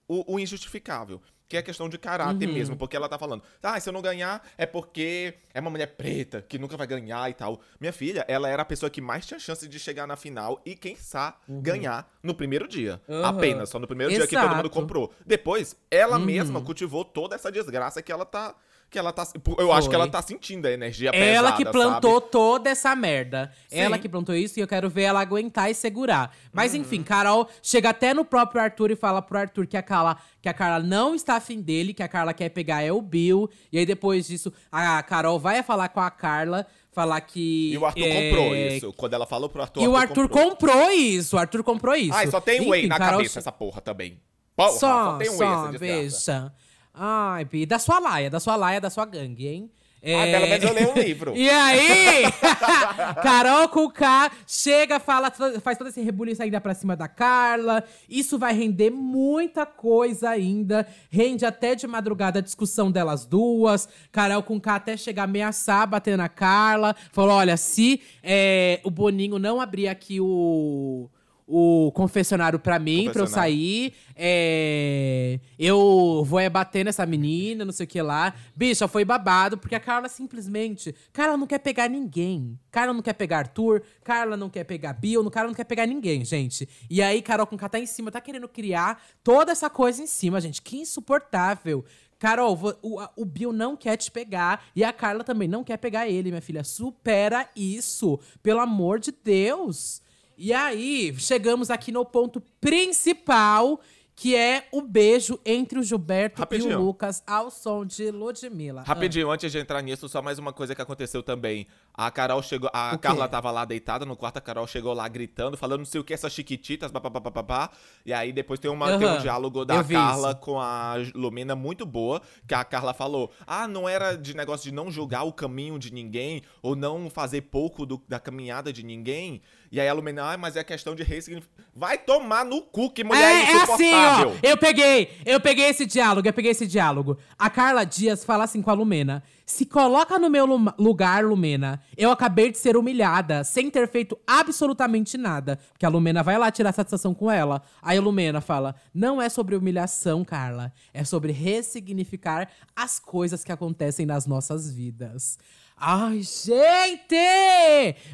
o, 0.07 0.35
o 0.35 0.39
injustificável. 0.39 1.21
Que 1.53 1.59
é 1.59 1.63
questão 1.63 1.87
de 1.87 1.99
caráter 1.99 2.49
Uhum. 2.49 2.55
mesmo. 2.55 2.77
Porque 2.79 2.97
ela 2.97 3.11
tá 3.11 3.19
falando, 3.19 3.43
ah, 3.63 3.79
se 3.79 3.87
eu 3.87 3.93
não 3.93 4.01
ganhar 4.01 4.43
é 4.57 4.65
porque 4.65 5.35
é 5.53 5.61
uma 5.61 5.69
mulher 5.69 5.87
preta 5.89 6.41
que 6.41 6.59
nunca 6.59 6.79
vai 6.79 6.87
ganhar 6.87 7.29
e 7.31 7.35
tal. 7.35 7.61
Minha 7.79 7.93
filha, 7.93 8.25
ela 8.27 8.49
era 8.49 8.63
a 8.63 8.65
pessoa 8.65 8.89
que 8.89 9.03
mais 9.03 9.27
tinha 9.27 9.39
chance 9.39 9.69
de 9.69 9.79
chegar 9.79 10.07
na 10.07 10.17
final 10.17 10.63
e, 10.65 10.75
quem 10.75 10.97
sabe, 10.97 11.37
ganhar 11.47 12.11
no 12.23 12.35
primeiro 12.35 12.67
dia. 12.67 13.03
Uhum. 13.07 13.23
Apenas, 13.23 13.69
só 13.69 13.79
no 13.79 13.87
primeiro 13.87 14.11
dia 14.15 14.27
que 14.27 14.35
todo 14.35 14.49
mundo 14.49 14.61
Exato. 14.61 14.71
comprou. 14.71 15.13
Depois, 15.27 15.77
ela 15.91 16.17
Uhum. 16.19 16.25
mesma 16.25 16.63
cultivou 16.63 17.05
toda 17.05 17.35
essa 17.35 17.53
desgraça 17.53 18.01
que 18.01 18.11
ela 18.11 18.25
tá. 18.25 18.55
Que 18.93 18.99
ela 18.99 19.11
tá. 19.11 19.27
Eu 19.57 19.73
acho 19.73 19.89
que 19.89 19.95
Foi. 19.97 20.03
ela 20.03 20.11
tá 20.11 20.21
sentindo 20.21 20.67
a 20.67 20.71
energia 20.71 21.13
Ela 21.15 21.53
que 21.53 21.65
pesada, 21.65 21.73
plantou 21.73 22.21
sabe? 22.21 22.31
toda 22.31 22.69
essa 22.69 22.95
merda. 22.95 23.51
Sim. 23.67 23.79
Ela 23.79 23.99
que 23.99 24.07
plantou 24.07 24.35
isso 24.35 24.59
e 24.59 24.63
eu 24.63 24.69
quero 24.69 24.91
ver 24.91 25.05
ela 25.05 25.19
aguentar 25.19 25.71
e 25.71 25.75
segurar. 25.75 26.29
Uhum. 26.29 26.51
Mas 26.53 26.75
enfim, 26.75 27.03
Carol 27.03 27.49
chega 27.63 27.89
até 27.89 28.13
no 28.13 28.23
próprio 28.23 28.61
Arthur 28.61 28.91
e 28.91 28.97
fala 28.97 29.23
pro 29.23 29.39
Arthur 29.39 29.67
que 29.67 29.79
a 29.79 29.83
Carla, 29.83 30.19
que 30.43 30.49
a 30.49 30.53
Carla 30.53 30.85
não 30.85 31.15
está 31.15 31.37
afim 31.37 31.63
dele, 31.63 31.95
que 31.95 32.03
a 32.03 32.09
Carla 32.09 32.35
quer 32.35 32.51
pegar 32.51 32.83
é 32.83 32.93
o 32.93 33.01
Bill. 33.01 33.49
E 33.73 33.79
aí 33.79 33.87
depois 33.87 34.27
disso, 34.27 34.53
a 34.71 35.03
Carol 35.03 35.41
vai 35.41 35.63
falar 35.63 35.89
com 35.89 36.01
a 36.01 36.11
Carla, 36.11 36.67
falar 36.93 37.23
que. 37.23 37.73
E 37.73 37.79
o 37.79 37.87
Arthur 37.87 38.05
é, 38.05 38.29
comprou 38.29 38.55
isso. 38.55 38.93
Quando 38.93 39.15
ela 39.15 39.27
falou 39.27 39.49
pro 39.49 39.63
Arthur. 39.63 39.83
E 39.83 39.89
o 39.89 39.97
Arthur 39.97 40.29
comprou. 40.29 40.51
comprou 40.51 40.91
isso. 40.91 41.37
O 41.37 41.39
Arthur 41.39 41.65
comprou 41.65 41.95
isso. 41.95 42.13
Ai, 42.13 42.31
só 42.31 42.43
tem 42.43 42.61
um 42.61 42.69
whey 42.69 42.81
Enfim, 42.81 42.89
na 42.89 42.99
Carol 42.99 43.21
cabeça 43.21 43.39
essa 43.39 43.51
porra 43.53 43.81
também. 43.81 44.21
Porra, 44.55 44.69
só, 44.73 44.77
só, 44.77 45.17
tem 45.17 45.29
whey 45.31 45.39
só, 45.39 45.45
essa 45.45 45.79
desgraça. 45.79 45.81
veja. 45.81 46.53
Ai, 46.95 47.45
Bi, 47.45 47.65
da 47.67 47.79
sua 47.79 47.99
laia, 47.99 48.29
da 48.29 48.39
sua 48.41 48.57
laia, 48.57 48.81
da 48.81 48.91
sua 48.91 49.05
gangue, 49.07 49.49
hein? 49.49 49.71
Ah, 50.05 50.09
É, 50.09 50.33
pelo 50.33 50.49
menos 50.49 50.65
eu 50.65 50.75
leio 50.75 50.91
um 50.91 50.95
livro. 51.01 51.33
E 51.37 51.49
aí, 51.49 52.25
Carol 53.23 53.69
com 53.69 53.89
K 53.89 54.33
chega, 54.49 54.99
fala, 54.99 55.31
faz 55.63 55.79
todo 55.79 55.87
esse 55.87 56.01
rebuliço 56.03 56.43
ainda 56.43 56.61
pra 56.61 56.75
cima 56.75 56.97
da 56.97 57.07
Carla. 57.07 57.85
Isso 58.09 58.37
vai 58.37 58.53
render 58.53 58.91
muita 58.91 59.65
coisa 59.65 60.31
ainda. 60.31 60.87
Rende 61.09 61.47
até 61.47 61.77
de 61.77 61.87
madrugada 61.87 62.41
a 62.41 62.43
discussão 62.43 62.91
delas 62.91 63.25
duas. 63.25 63.89
Carol 64.11 64.43
com 64.43 64.61
K 64.61 64.75
até 64.75 64.97
chegar 64.97 65.23
a 65.23 65.25
ameaçar, 65.25 65.87
bater 65.87 66.19
na 66.19 66.29
Carla. 66.29 66.97
Falou: 67.13 67.37
olha, 67.37 67.57
se 67.57 68.03
é, 68.25 68.81
o 68.83 68.91
Boninho 68.91 69.39
não 69.39 69.61
abrir 69.61 69.87
aqui 69.87 70.21
o. 70.21 71.09
O 71.55 71.93
confessionário 71.93 72.59
pra 72.59 72.79
mim, 72.79 73.11
pra 73.13 73.21
eu 73.21 73.27
sair. 73.27 73.93
É, 74.17 75.39
eu 75.59 76.25
vou 76.25 76.41
é 76.41 76.49
bater 76.49 76.83
nessa 76.83 77.05
menina, 77.05 77.63
não 77.63 77.73
sei 77.73 77.85
o 77.85 77.87
que 77.87 78.01
lá. 78.01 78.33
Bicha, 78.57 78.89
foi 78.89 79.05
babado, 79.05 79.59
porque 79.59 79.75
a 79.75 79.81
Carla 79.81 80.09
simplesmente. 80.09 80.95
Carla 81.13 81.37
não 81.37 81.47
quer 81.47 81.59
pegar 81.59 81.91
ninguém. 81.91 82.59
Carla 82.71 82.95
não 82.95 83.03
quer 83.03 83.13
pegar 83.13 83.41
Arthur, 83.41 83.83
Carla 84.03 84.35
não 84.35 84.49
quer 84.49 84.65
pegar 84.65 84.95
Bill, 84.95 85.31
Carla 85.31 85.49
não 85.49 85.55
quer 85.55 85.65
pegar 85.65 85.85
ninguém, 85.85 86.25
gente. 86.25 86.67
E 86.89 87.03
aí, 87.03 87.21
Carol 87.21 87.47
com 87.47 87.59
K 87.59 87.69
tá 87.69 87.79
em 87.79 87.85
cima, 87.85 88.11
tá 88.11 88.19
querendo 88.19 88.49
criar 88.49 89.03
toda 89.23 89.53
essa 89.53 89.69
coisa 89.69 90.03
em 90.03 90.07
cima, 90.07 90.41
gente. 90.41 90.63
Que 90.63 90.79
insuportável. 90.79 91.85
Carol, 92.19 92.59
o, 92.81 92.99
o 93.15 93.25
Bill 93.27 93.53
não 93.53 93.77
quer 93.77 93.99
te 93.99 94.11
pegar 94.11 94.65
e 94.75 94.83
a 94.83 94.91
Carla 94.91 95.23
também 95.23 95.49
não 95.49 95.63
quer 95.63 95.77
pegar 95.77 96.09
ele, 96.09 96.31
minha 96.31 96.41
filha. 96.41 96.65
Supera 96.65 97.47
isso, 97.55 98.19
pelo 98.43 98.61
amor 98.61 98.99
de 98.99 99.13
Deus. 99.13 100.01
E 100.37 100.53
aí, 100.53 101.15
chegamos 101.19 101.71
aqui 101.71 101.93
no 101.93 102.05
ponto 102.05 102.43
principal, 102.61 103.81
que 104.15 104.37
é 104.37 104.67
o 104.73 104.81
beijo 104.83 105.39
entre 105.45 105.79
o 105.79 105.83
Gilberto 105.83 106.39
e 106.39 106.41
Rapidinho. 106.41 106.79
o 106.79 106.85
Lucas 106.85 107.23
ao 107.27 107.51
som 107.51 107.85
de 107.85 108.11
Ludmilla. 108.11 108.83
Rapidinho, 108.83 109.31
antes 109.31 109.51
de 109.51 109.59
entrar 109.59 109.83
nisso, 109.83 110.09
só 110.09 110.21
mais 110.23 110.39
uma 110.39 110.53
coisa 110.53 110.75
que 110.75 110.83
aconteceu 110.83 111.23
também. 111.23 111.67
A 111.95 112.11
Carol 112.11 112.43
chegou. 112.43 112.71
A? 112.73 112.97
Carla 112.97 113.29
tava 113.29 113.51
lá 113.51 113.65
deitada 113.65 114.07
no 114.07 114.17
quarto, 114.17 114.39
a 114.39 114.41
Carol 114.41 114.67
chegou 114.67 114.95
lá 114.95 115.07
gritando, 115.09 115.57
falando 115.59 115.81
não 115.81 115.85
sei 115.85 116.01
o 116.01 116.05
que, 116.05 116.15
essas 116.15 116.33
chiquititas, 116.33 116.91
papapá. 116.91 117.71
E 118.07 118.13
aí 118.13 118.33
depois 118.33 118.59
tem, 118.59 118.71
uma, 118.71 118.99
tem 118.99 119.07
um 119.09 119.19
diálogo 119.19 119.65
da 119.65 119.85
Carla 119.85 120.31
isso. 120.31 120.37
com 120.41 120.59
a 120.59 120.95
Lumena 121.15 121.55
muito 121.55 121.85
boa, 121.85 122.23
que 122.49 122.55
a 122.55 122.65
Carla 122.65 122.95
falou: 122.95 123.31
Ah, 123.47 123.69
não 123.69 123.89
era 123.89 124.17
de 124.17 124.35
negócio 124.35 124.65
de 124.69 124.75
não 124.75 124.91
julgar 124.91 125.25
o 125.25 125.33
caminho 125.33 125.79
de 125.79 125.93
ninguém, 125.93 126.43
ou 126.63 126.75
não 126.75 127.11
fazer 127.11 127.43
pouco 127.43 127.85
do- 127.85 128.03
da 128.09 128.19
caminhada 128.19 128.73
de 128.73 128.83
ninguém. 128.83 129.43
E 129.71 129.81
aí 129.81 129.89
a 129.89 129.93
Lumena, 129.93 130.33
ah, 130.33 130.37
mas 130.37 130.57
é 130.57 130.63
questão 130.65 130.95
de 130.95 131.03
ressignificar. 131.03 131.53
Vai 131.75 131.97
tomar 131.99 132.45
no 132.45 132.61
cu, 132.63 132.91
que 132.91 133.03
mulher 133.05 133.23
É, 133.23 133.53
é 133.53 133.63
assim, 133.63 133.63
ó. 133.63 133.63
insuportável. 133.65 134.37
Eu 134.43 134.57
peguei, 134.59 135.11
eu 135.25 135.41
peguei 135.41 135.65
esse 135.67 135.87
diálogo, 135.87 136.27
eu 136.29 136.33
peguei 136.33 136.51
esse 136.51 136.67
diálogo. 136.67 137.17
A 137.39 137.49
Carla 137.49 137.85
Dias 137.85 138.23
fala 138.25 138.45
assim 138.45 138.61
com 138.61 138.71
a 138.71 138.75
Lumena: 138.75 139.23
Se 139.55 139.67
coloca 139.67 140.19
no 140.19 140.31
meu 140.31 140.47
lu- 140.47 140.73
lugar, 140.79 141.23
Lumena. 141.23 141.79
Eu 141.95 142.11
acabei 142.11 142.51
de 142.51 142.57
ser 142.57 142.75
humilhada, 142.75 143.45
sem 143.45 143.71
ter 143.71 143.87
feito 143.87 144.19
absolutamente 144.27 145.19
nada. 145.19 145.59
Porque 145.75 145.85
a 145.85 145.91
Lumena 145.91 146.23
vai 146.23 146.39
lá 146.39 146.51
tirar 146.51 146.73
satisfação 146.73 147.13
com 147.13 147.31
ela. 147.31 147.61
Aí 147.83 147.99
a 147.99 148.01
Lumena 148.01 148.41
fala: 148.41 148.75
Não 148.95 149.21
é 149.21 149.29
sobre 149.29 149.55
humilhação, 149.55 150.25
Carla. 150.25 150.73
É 150.95 151.05
sobre 151.05 151.33
ressignificar 151.33 152.49
as 152.75 152.99
coisas 152.99 153.45
que 153.45 153.53
acontecem 153.53 154.07
nas 154.07 154.27
nossas 154.27 154.73
vidas. 154.73 155.39
Ai, 155.77 156.21
gente! 156.23 157.17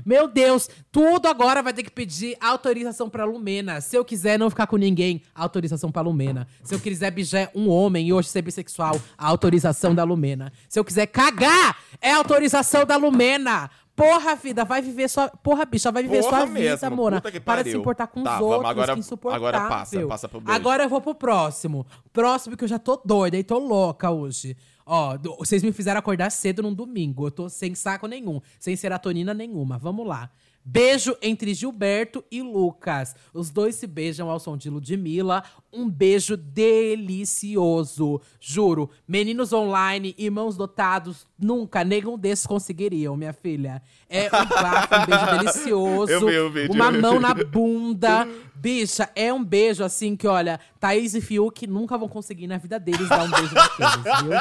Meu 0.04 0.26
Deus, 0.26 0.68
tudo 0.90 1.26
agora 1.28 1.62
vai 1.62 1.72
ter 1.72 1.82
que 1.82 1.90
pedir 1.90 2.36
autorização 2.40 3.10
pra 3.10 3.24
Lumena. 3.24 3.80
Se 3.80 3.96
eu 3.96 4.04
quiser 4.04 4.38
não 4.38 4.48
ficar 4.48 4.66
com 4.66 4.76
ninguém, 4.76 5.22
autorização 5.34 5.90
pra 5.92 6.00
Lumena. 6.02 6.46
Se 6.62 6.74
eu 6.74 6.80
quiser 6.80 7.10
beijar 7.10 7.50
um 7.54 7.68
homem 7.68 8.08
e 8.08 8.12
hoje 8.12 8.28
ser 8.28 8.42
bissexual, 8.42 8.98
autorização 9.16 9.94
da 9.94 10.04
Lumena. 10.04 10.52
Se 10.68 10.78
eu 10.78 10.84
quiser 10.84 11.06
cagar, 11.06 11.76
é 12.00 12.10
autorização 12.12 12.84
da 12.86 12.96
Lumena. 12.96 13.70
Porra, 13.94 14.36
vida, 14.36 14.64
vai 14.64 14.80
viver 14.80 15.08
sua. 15.08 15.28
Porra, 15.28 15.64
bicha, 15.66 15.90
vai 15.90 16.04
viver 16.04 16.20
Porra 16.22 16.36
sua 16.38 16.46
vida, 16.46 16.70
mesmo, 16.70 16.86
amor. 16.86 17.12
puta 17.14 17.32
que 17.32 17.40
Para 17.40 17.64
de 17.64 17.72
se 17.72 17.76
importar 17.76 18.06
com 18.06 18.22
Tá, 18.22 18.36
os 18.36 18.40
outros, 18.42 18.70
agora- 18.70 18.94
que 18.94 19.00
insuportável. 19.00 19.46
agora 19.48 19.68
passa, 19.68 20.06
passa 20.06 20.28
pro 20.28 20.40
beijo. 20.40 20.56
Agora 20.56 20.84
eu 20.84 20.88
vou 20.88 21.00
pro 21.00 21.16
próximo. 21.16 21.84
Próximo 22.12 22.56
que 22.56 22.62
eu 22.62 22.68
já 22.68 22.78
tô 22.78 23.00
doida 23.04 23.36
e 23.36 23.42
tô 23.42 23.58
louca 23.58 24.08
hoje. 24.08 24.56
Ó, 24.90 25.16
do- 25.18 25.36
vocês 25.36 25.62
me 25.62 25.70
fizeram 25.70 25.98
acordar 25.98 26.30
cedo 26.30 26.62
num 26.62 26.72
domingo. 26.72 27.26
Eu 27.26 27.30
tô 27.30 27.48
sem 27.48 27.74
saco 27.74 28.06
nenhum, 28.06 28.40
sem 28.58 28.74
serotonina 28.74 29.34
nenhuma. 29.34 29.76
Vamos 29.78 30.06
lá. 30.06 30.30
Beijo 30.64 31.16
entre 31.22 31.54
Gilberto 31.54 32.22
e 32.30 32.42
Lucas. 32.42 33.14
Os 33.32 33.48
dois 33.50 33.74
se 33.76 33.86
beijam 33.86 34.28
ao 34.28 34.38
som 34.38 34.54
de 34.56 34.68
Ludmilla. 34.68 35.42
Um 35.72 35.88
beijo 35.88 36.36
delicioso. 36.36 38.20
Juro. 38.40 38.90
Meninos 39.06 39.52
online, 39.52 40.14
irmãos 40.18 40.56
dotados, 40.56 41.26
nunca 41.38 41.84
nenhum 41.84 42.18
desses 42.18 42.46
conseguiriam, 42.46 43.16
minha 43.16 43.32
filha. 43.32 43.80
É 44.10 44.26
um 44.26 44.46
bafo, 44.48 44.94
um 44.94 45.06
beijo 45.06 45.38
delicioso. 45.38 46.12
Eu 46.12 46.26
vi 46.26 46.38
o 46.38 46.50
vídeo. 46.50 46.74
Uma 46.74 46.90
mão 46.92 47.18
na 47.20 47.32
bunda. 47.44 48.28
Bicha, 48.58 49.08
é 49.14 49.32
um 49.32 49.42
beijo 49.44 49.84
assim 49.84 50.16
que, 50.16 50.26
olha, 50.26 50.58
Thaís 50.80 51.14
e 51.14 51.20
Fiuk 51.20 51.66
nunca 51.66 51.96
vão 51.96 52.08
conseguir 52.08 52.46
na 52.46 52.58
vida 52.58 52.78
deles 52.78 53.08
dar 53.08 53.24
um 53.24 53.30
beijo 53.30 53.54
daqueles, 53.54 53.94
viu? 54.22 54.40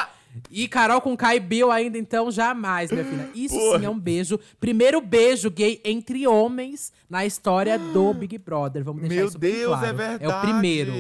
E 0.52 0.68
Carol 0.68 1.02
com 1.02 1.16
Kai 1.18 1.40
Bill 1.40 1.72
ainda, 1.72 1.98
então, 1.98 2.30
jamais, 2.30 2.92
minha 2.92 3.04
filha. 3.04 3.30
Isso 3.34 3.56
Porra. 3.56 3.80
sim 3.80 3.86
é 3.86 3.90
um 3.90 3.98
beijo. 3.98 4.40
Primeiro 4.60 5.02
beijo 5.02 5.50
gay 5.50 5.82
entre 5.84 6.28
homens 6.28 6.92
na 7.10 7.26
história 7.26 7.80
do 7.80 8.14
Big 8.14 8.38
Brother. 8.38 8.84
Vamos 8.84 9.02
deixar 9.02 9.16
Meu 9.16 9.28
isso 9.28 9.40
bem 9.40 9.54
Deus, 9.54 9.68
claro. 9.68 9.86
é 9.86 9.94
verdade. 9.94 10.24
É 10.24 10.28
o 10.28 10.42
primeiro. 10.42 10.94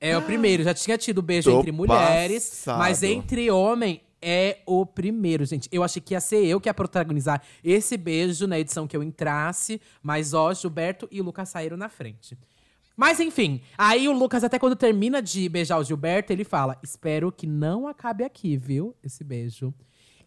É 0.00 0.18
o 0.18 0.22
primeiro. 0.22 0.64
Já 0.64 0.74
tinha 0.74 0.98
tido 0.98 1.22
beijo 1.22 1.50
Tô 1.52 1.60
entre 1.60 1.70
mulheres, 1.70 2.48
passado. 2.48 2.78
mas 2.78 3.02
entre 3.04 3.48
homem 3.50 4.00
é 4.22 4.58
o 4.64 4.86
primeiro, 4.86 5.44
gente. 5.44 5.68
Eu 5.72 5.82
achei 5.82 6.00
que 6.00 6.14
ia 6.14 6.20
ser 6.20 6.44
eu 6.46 6.60
que 6.60 6.68
ia 6.68 6.74
protagonizar 6.74 7.42
esse 7.62 7.96
beijo 7.96 8.46
na 8.46 8.58
edição 8.58 8.86
que 8.86 8.96
eu 8.96 9.02
entrasse, 9.02 9.80
mas 10.02 10.32
ó, 10.32 10.52
Gilberto 10.54 11.08
e 11.10 11.20
Lucas 11.20 11.48
saíram 11.48 11.76
na 11.76 11.88
frente. 11.88 12.38
Mas 12.96 13.18
enfim, 13.20 13.60
aí 13.76 14.06
o 14.08 14.12
Lucas, 14.12 14.44
até 14.44 14.58
quando 14.58 14.76
termina 14.76 15.20
de 15.22 15.48
beijar 15.48 15.78
o 15.78 15.84
Gilberto, 15.84 16.32
ele 16.32 16.44
fala: 16.44 16.78
Espero 16.82 17.32
que 17.32 17.46
não 17.46 17.88
acabe 17.88 18.22
aqui, 18.22 18.56
viu? 18.56 18.94
Esse 19.02 19.24
beijo. 19.24 19.74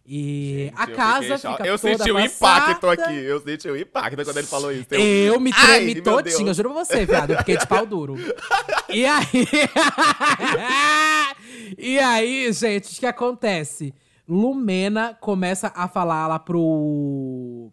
E 0.08 0.70
a 0.76 0.84
Eu 0.88 0.94
casa 0.96 1.36
cho- 1.38 1.50
fica 1.50 1.66
Eu 1.66 1.76
toda 1.78 1.98
senti 1.98 2.12
o 2.12 2.20
impacto 2.20 2.88
aqui. 2.88 3.14
Eu 3.16 3.40
senti 3.40 3.68
o 3.68 3.76
impacto 3.76 4.24
quando 4.24 4.36
ele 4.38 4.46
falou 4.46 4.70
isso. 4.72 4.86
Eu 4.94 5.40
me 5.40 5.50
Ai, 5.52 5.66
tremi 5.66 5.94
meu 5.94 6.02
todinha, 6.04 6.50
eu 6.50 6.54
juro 6.54 6.70
pra 6.72 6.84
você, 6.84 7.04
viado. 7.04 7.32
Eu 7.32 7.38
fiquei 7.38 7.56
de 7.56 7.66
pau 7.66 7.84
duro. 7.86 8.14
E 8.88 9.04
aí. 9.04 9.24
e 11.88 12.00
aí, 12.00 12.52
gente, 12.52 12.96
o 12.96 12.98
que 12.98 13.06
acontece? 13.06 13.94
Lumena 14.28 15.16
começa 15.20 15.72
a 15.72 15.86
falar 15.86 16.26
lá 16.26 16.36
pro. 16.36 17.70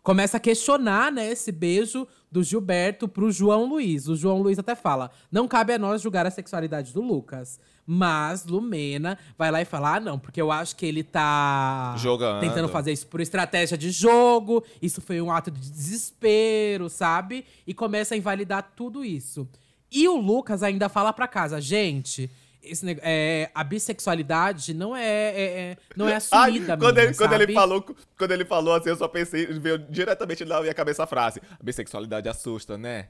Começa 0.00 0.36
a 0.36 0.40
questionar, 0.40 1.10
né, 1.10 1.28
esse 1.28 1.50
beijo 1.50 2.06
do 2.30 2.42
Gilberto 2.42 3.08
pro 3.08 3.32
João 3.32 3.64
Luiz. 3.64 4.06
O 4.06 4.14
João 4.14 4.40
Luiz 4.40 4.60
até 4.60 4.76
fala: 4.76 5.10
não 5.30 5.48
cabe 5.48 5.72
a 5.72 5.78
nós 5.78 6.02
julgar 6.02 6.24
a 6.24 6.30
sexualidade 6.30 6.92
do 6.92 7.00
Lucas. 7.00 7.58
Mas 7.84 8.46
Lumena 8.46 9.18
vai 9.36 9.50
lá 9.50 9.60
e 9.60 9.64
fala: 9.64 9.96
ah, 9.96 10.00
não, 10.00 10.20
porque 10.20 10.40
eu 10.40 10.52
acho 10.52 10.76
que 10.76 10.86
ele 10.86 11.02
tá 11.02 11.96
Jogando. 11.98 12.38
tentando 12.38 12.68
fazer 12.68 12.92
isso 12.92 13.08
por 13.08 13.20
estratégia 13.20 13.76
de 13.76 13.90
jogo. 13.90 14.64
Isso 14.80 15.00
foi 15.00 15.20
um 15.20 15.32
ato 15.32 15.50
de 15.50 15.60
desespero, 15.60 16.88
sabe? 16.88 17.44
E 17.66 17.74
começa 17.74 18.14
a 18.14 18.16
invalidar 18.16 18.72
tudo 18.76 19.04
isso. 19.04 19.48
E 19.90 20.08
o 20.08 20.16
Lucas 20.16 20.62
ainda 20.62 20.88
fala 20.88 21.12
pra 21.12 21.26
casa, 21.26 21.60
gente. 21.60 22.30
Esse, 22.62 22.84
neg- 22.84 23.00
é, 23.02 23.50
a 23.54 23.64
bissexualidade 23.64 24.72
não 24.72 24.94
é, 24.96 25.02
é- 25.04 25.42
é- 25.60 25.76
não 25.96 26.06
é 26.08 26.12
Ai, 26.12 26.16
assumida, 26.18 26.76
quando, 26.78 26.94
minha, 26.96 27.06
ele, 27.08 27.14
quando 27.16 27.32
ele 27.32 27.52
falou, 27.52 27.96
quando 28.16 28.30
ele 28.30 28.44
falou 28.44 28.74
assim, 28.74 28.88
eu 28.90 28.96
só 28.96 29.08
pensei, 29.08 29.46
veio 29.46 29.78
diretamente 29.78 30.44
na 30.44 30.60
minha 30.60 30.72
cabeça 30.74 31.02
a 31.02 31.06
frase: 31.06 31.40
a 31.58 31.62
bissexualidade 31.62 32.28
assusta, 32.28 32.78
né? 32.78 33.08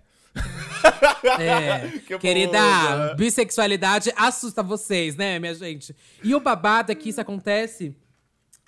É, 1.39 1.89
Que 2.07 2.19
querida, 2.19 2.59
boa. 2.59 3.15
bissexualidade 3.15 4.13
assusta 4.17 4.63
vocês, 4.63 5.17
né, 5.17 5.39
minha 5.39 5.55
gente? 5.55 5.95
E 6.23 6.35
o 6.35 6.41
babado 6.41 6.91
é 6.93 6.95
que 6.95 7.09
isso 7.11 7.21
acontece. 7.21 7.95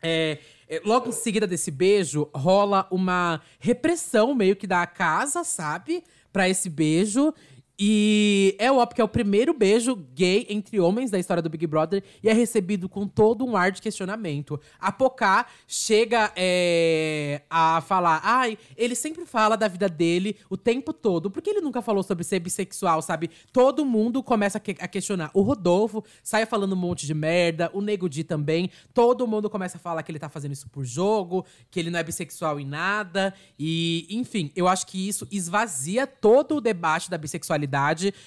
é, 0.02 0.38
é, 0.68 0.80
logo 0.84 1.08
em 1.08 1.12
seguida 1.12 1.46
desse 1.46 1.70
beijo, 1.70 2.28
rola 2.34 2.86
uma 2.90 3.40
repressão 3.58 4.34
meio 4.34 4.56
que 4.56 4.66
da 4.66 4.86
casa, 4.86 5.44
sabe? 5.44 6.02
Pra 6.32 6.48
esse 6.48 6.68
beijo. 6.68 7.32
E 7.78 8.54
é 8.58 8.70
óbvio 8.70 8.94
que 8.94 9.00
é 9.00 9.04
o 9.04 9.08
primeiro 9.08 9.52
beijo 9.52 9.96
gay 10.14 10.46
entre 10.48 10.78
homens 10.78 11.10
da 11.10 11.18
história 11.18 11.42
do 11.42 11.50
Big 11.50 11.66
Brother 11.66 12.04
e 12.22 12.28
é 12.28 12.32
recebido 12.32 12.88
com 12.88 13.06
todo 13.08 13.44
um 13.44 13.56
ar 13.56 13.72
de 13.72 13.82
questionamento. 13.82 14.60
A 14.78 14.92
Pocá 14.92 15.46
chega 15.66 16.32
é, 16.36 17.42
a 17.50 17.80
falar: 17.80 18.20
ai, 18.22 18.56
ele 18.76 18.94
sempre 18.94 19.26
fala 19.26 19.56
da 19.56 19.66
vida 19.66 19.88
dele 19.88 20.36
o 20.48 20.56
tempo 20.56 20.92
todo. 20.92 21.30
Por 21.30 21.42
que 21.42 21.50
ele 21.50 21.60
nunca 21.60 21.82
falou 21.82 22.02
sobre 22.04 22.22
ser 22.22 22.38
bissexual, 22.38 23.02
sabe? 23.02 23.28
Todo 23.52 23.84
mundo 23.84 24.22
começa 24.22 24.58
a, 24.58 24.60
que- 24.60 24.76
a 24.78 24.86
questionar. 24.86 25.30
O 25.34 25.42
Rodolfo 25.42 26.04
sai 26.22 26.46
falando 26.46 26.74
um 26.74 26.76
monte 26.76 27.06
de 27.06 27.14
merda, 27.14 27.70
o 27.74 27.80
Nego 27.80 28.08
Di 28.08 28.22
também. 28.22 28.70
Todo 28.92 29.26
mundo 29.26 29.50
começa 29.50 29.78
a 29.78 29.80
falar 29.80 30.02
que 30.04 30.12
ele 30.12 30.18
tá 30.20 30.28
fazendo 30.28 30.52
isso 30.52 30.68
por 30.68 30.84
jogo, 30.84 31.44
que 31.72 31.80
ele 31.80 31.90
não 31.90 31.98
é 31.98 32.04
bissexual 32.04 32.60
em 32.60 32.64
nada. 32.66 33.34
E, 33.58 34.06
enfim, 34.10 34.52
eu 34.54 34.68
acho 34.68 34.86
que 34.86 35.08
isso 35.08 35.26
esvazia 35.30 36.06
todo 36.06 36.56
o 36.56 36.60
debate 36.60 37.10
da 37.10 37.18
bissexualidade, 37.18 37.63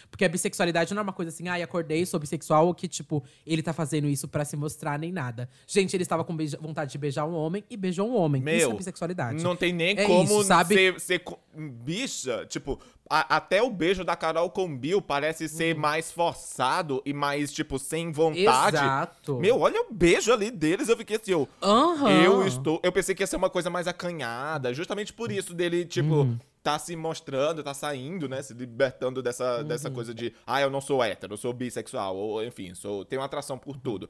porque 0.09 0.25
a 0.25 0.29
bissexualidade 0.29 0.93
não 0.93 0.99
é 1.01 1.03
uma 1.03 1.13
coisa 1.13 1.29
assim, 1.29 1.47
ai, 1.47 1.61
acordei, 1.61 2.05
sou 2.05 2.19
bissexual, 2.19 2.67
ou 2.67 2.73
que, 2.73 2.87
tipo, 2.87 3.23
ele 3.45 3.61
tá 3.61 3.73
fazendo 3.73 4.07
isso 4.07 4.27
pra 4.27 4.43
se 4.45 4.55
mostrar 4.57 4.97
nem 4.99 5.11
nada. 5.11 5.49
Gente, 5.67 5.95
ele 5.95 6.03
estava 6.03 6.23
com 6.23 6.35
vontade 6.59 6.91
de 6.91 6.97
beijar 6.97 7.25
um 7.25 7.33
homem 7.35 7.63
e 7.69 7.77
beijou 7.77 8.09
um 8.09 8.15
homem. 8.15 8.41
isso 8.41 8.49
é 8.49 8.57
Meu, 8.69 8.73
bissexualidade. 8.77 9.43
Não 9.43 9.55
tem 9.55 9.73
nem 9.73 9.97
É 9.97 10.05
como 10.05 10.23
isso, 10.23 10.43
sabe? 10.43 10.75
ser, 10.75 10.99
ser 10.99 11.21
bicha. 11.55 12.45
Tipo, 12.47 12.79
a- 13.09 13.37
até 13.37 13.61
o 13.61 13.69
beijo 13.69 14.03
da 14.03 14.15
Carol 14.15 14.49
com 14.49 14.75
Bill 14.77 15.01
parece 15.01 15.47
ser 15.47 15.75
Uhum. 15.75 15.81
mais 15.81 16.11
forçado 16.11 17.01
e 17.05 17.13
mais, 17.13 17.51
tipo, 17.51 17.79
sem 17.79 18.11
vontade. 18.11 18.77
Exato. 18.77 19.37
Meu, 19.39 19.59
olha 19.59 19.81
o 19.81 19.93
beijo 19.93 20.31
ali 20.31 20.51
deles. 20.51 20.89
Eu 20.89 20.97
fiquei 20.97 21.17
assim, 21.17 21.31
eu, 21.31 21.47
Aham. 21.61 22.09
eu 22.23 22.47
estou. 22.47 22.79
Eu 22.83 22.91
pensei 22.91 23.15
que 23.15 23.23
ia 23.23 23.27
ser 23.27 23.35
uma 23.37 23.49
coisa 23.49 23.69
mais 23.69 23.87
acanhada. 23.87 24.73
Justamente 24.73 25.13
por 25.13 25.31
isso 25.31 25.53
dele, 25.53 25.85
tipo, 25.85 26.13
Uhum. 26.15 26.39
Tá 26.71 26.77
se 26.77 26.95
mostrando, 26.97 27.63
tá 27.63 27.73
saindo, 27.73 28.27
né? 28.27 28.41
Se 28.41 28.53
libertando 28.53 29.21
dessa, 29.23 29.59
Uhum. 29.59 29.63
dessa 29.63 29.89
coisa 29.89 30.13
de, 30.13 30.33
ah, 30.45 30.59
eu 30.59 30.69
não 30.69 30.81
sou 30.81 31.01
hétero, 31.01 31.33
eu 31.33 31.37
sou 31.37 31.53
bissexual, 31.53 32.13
ou 32.17 32.43
enfim, 32.43 32.73
sou, 32.75 33.05
tenho 33.05 33.21
atração 33.21 33.57
por 33.57 33.77
tudo. 33.77 34.09